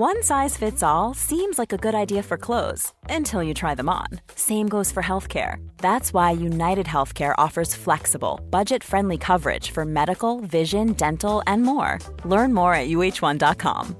One 0.00 0.22
size 0.22 0.56
fits 0.56 0.82
all 0.82 1.12
seems 1.12 1.58
like 1.58 1.74
a 1.74 1.76
good 1.76 1.94
idea 1.94 2.22
for 2.22 2.38
clothes 2.38 2.94
until 3.10 3.42
you 3.42 3.52
try 3.52 3.74
them 3.74 3.90
on. 3.90 4.06
Same 4.34 4.66
goes 4.66 4.90
for 4.90 5.02
healthcare. 5.02 5.56
That's 5.76 6.14
why 6.14 6.30
United 6.30 6.86
Healthcare 6.86 7.34
offers 7.36 7.74
flexible, 7.74 8.40
budget 8.48 8.82
friendly 8.82 9.18
coverage 9.18 9.72
for 9.72 9.84
medical, 9.84 10.40
vision, 10.40 10.94
dental, 10.94 11.42
and 11.46 11.64
more. 11.64 11.98
Learn 12.24 12.54
more 12.54 12.72
at 12.72 12.88
uh1.com. 12.88 13.94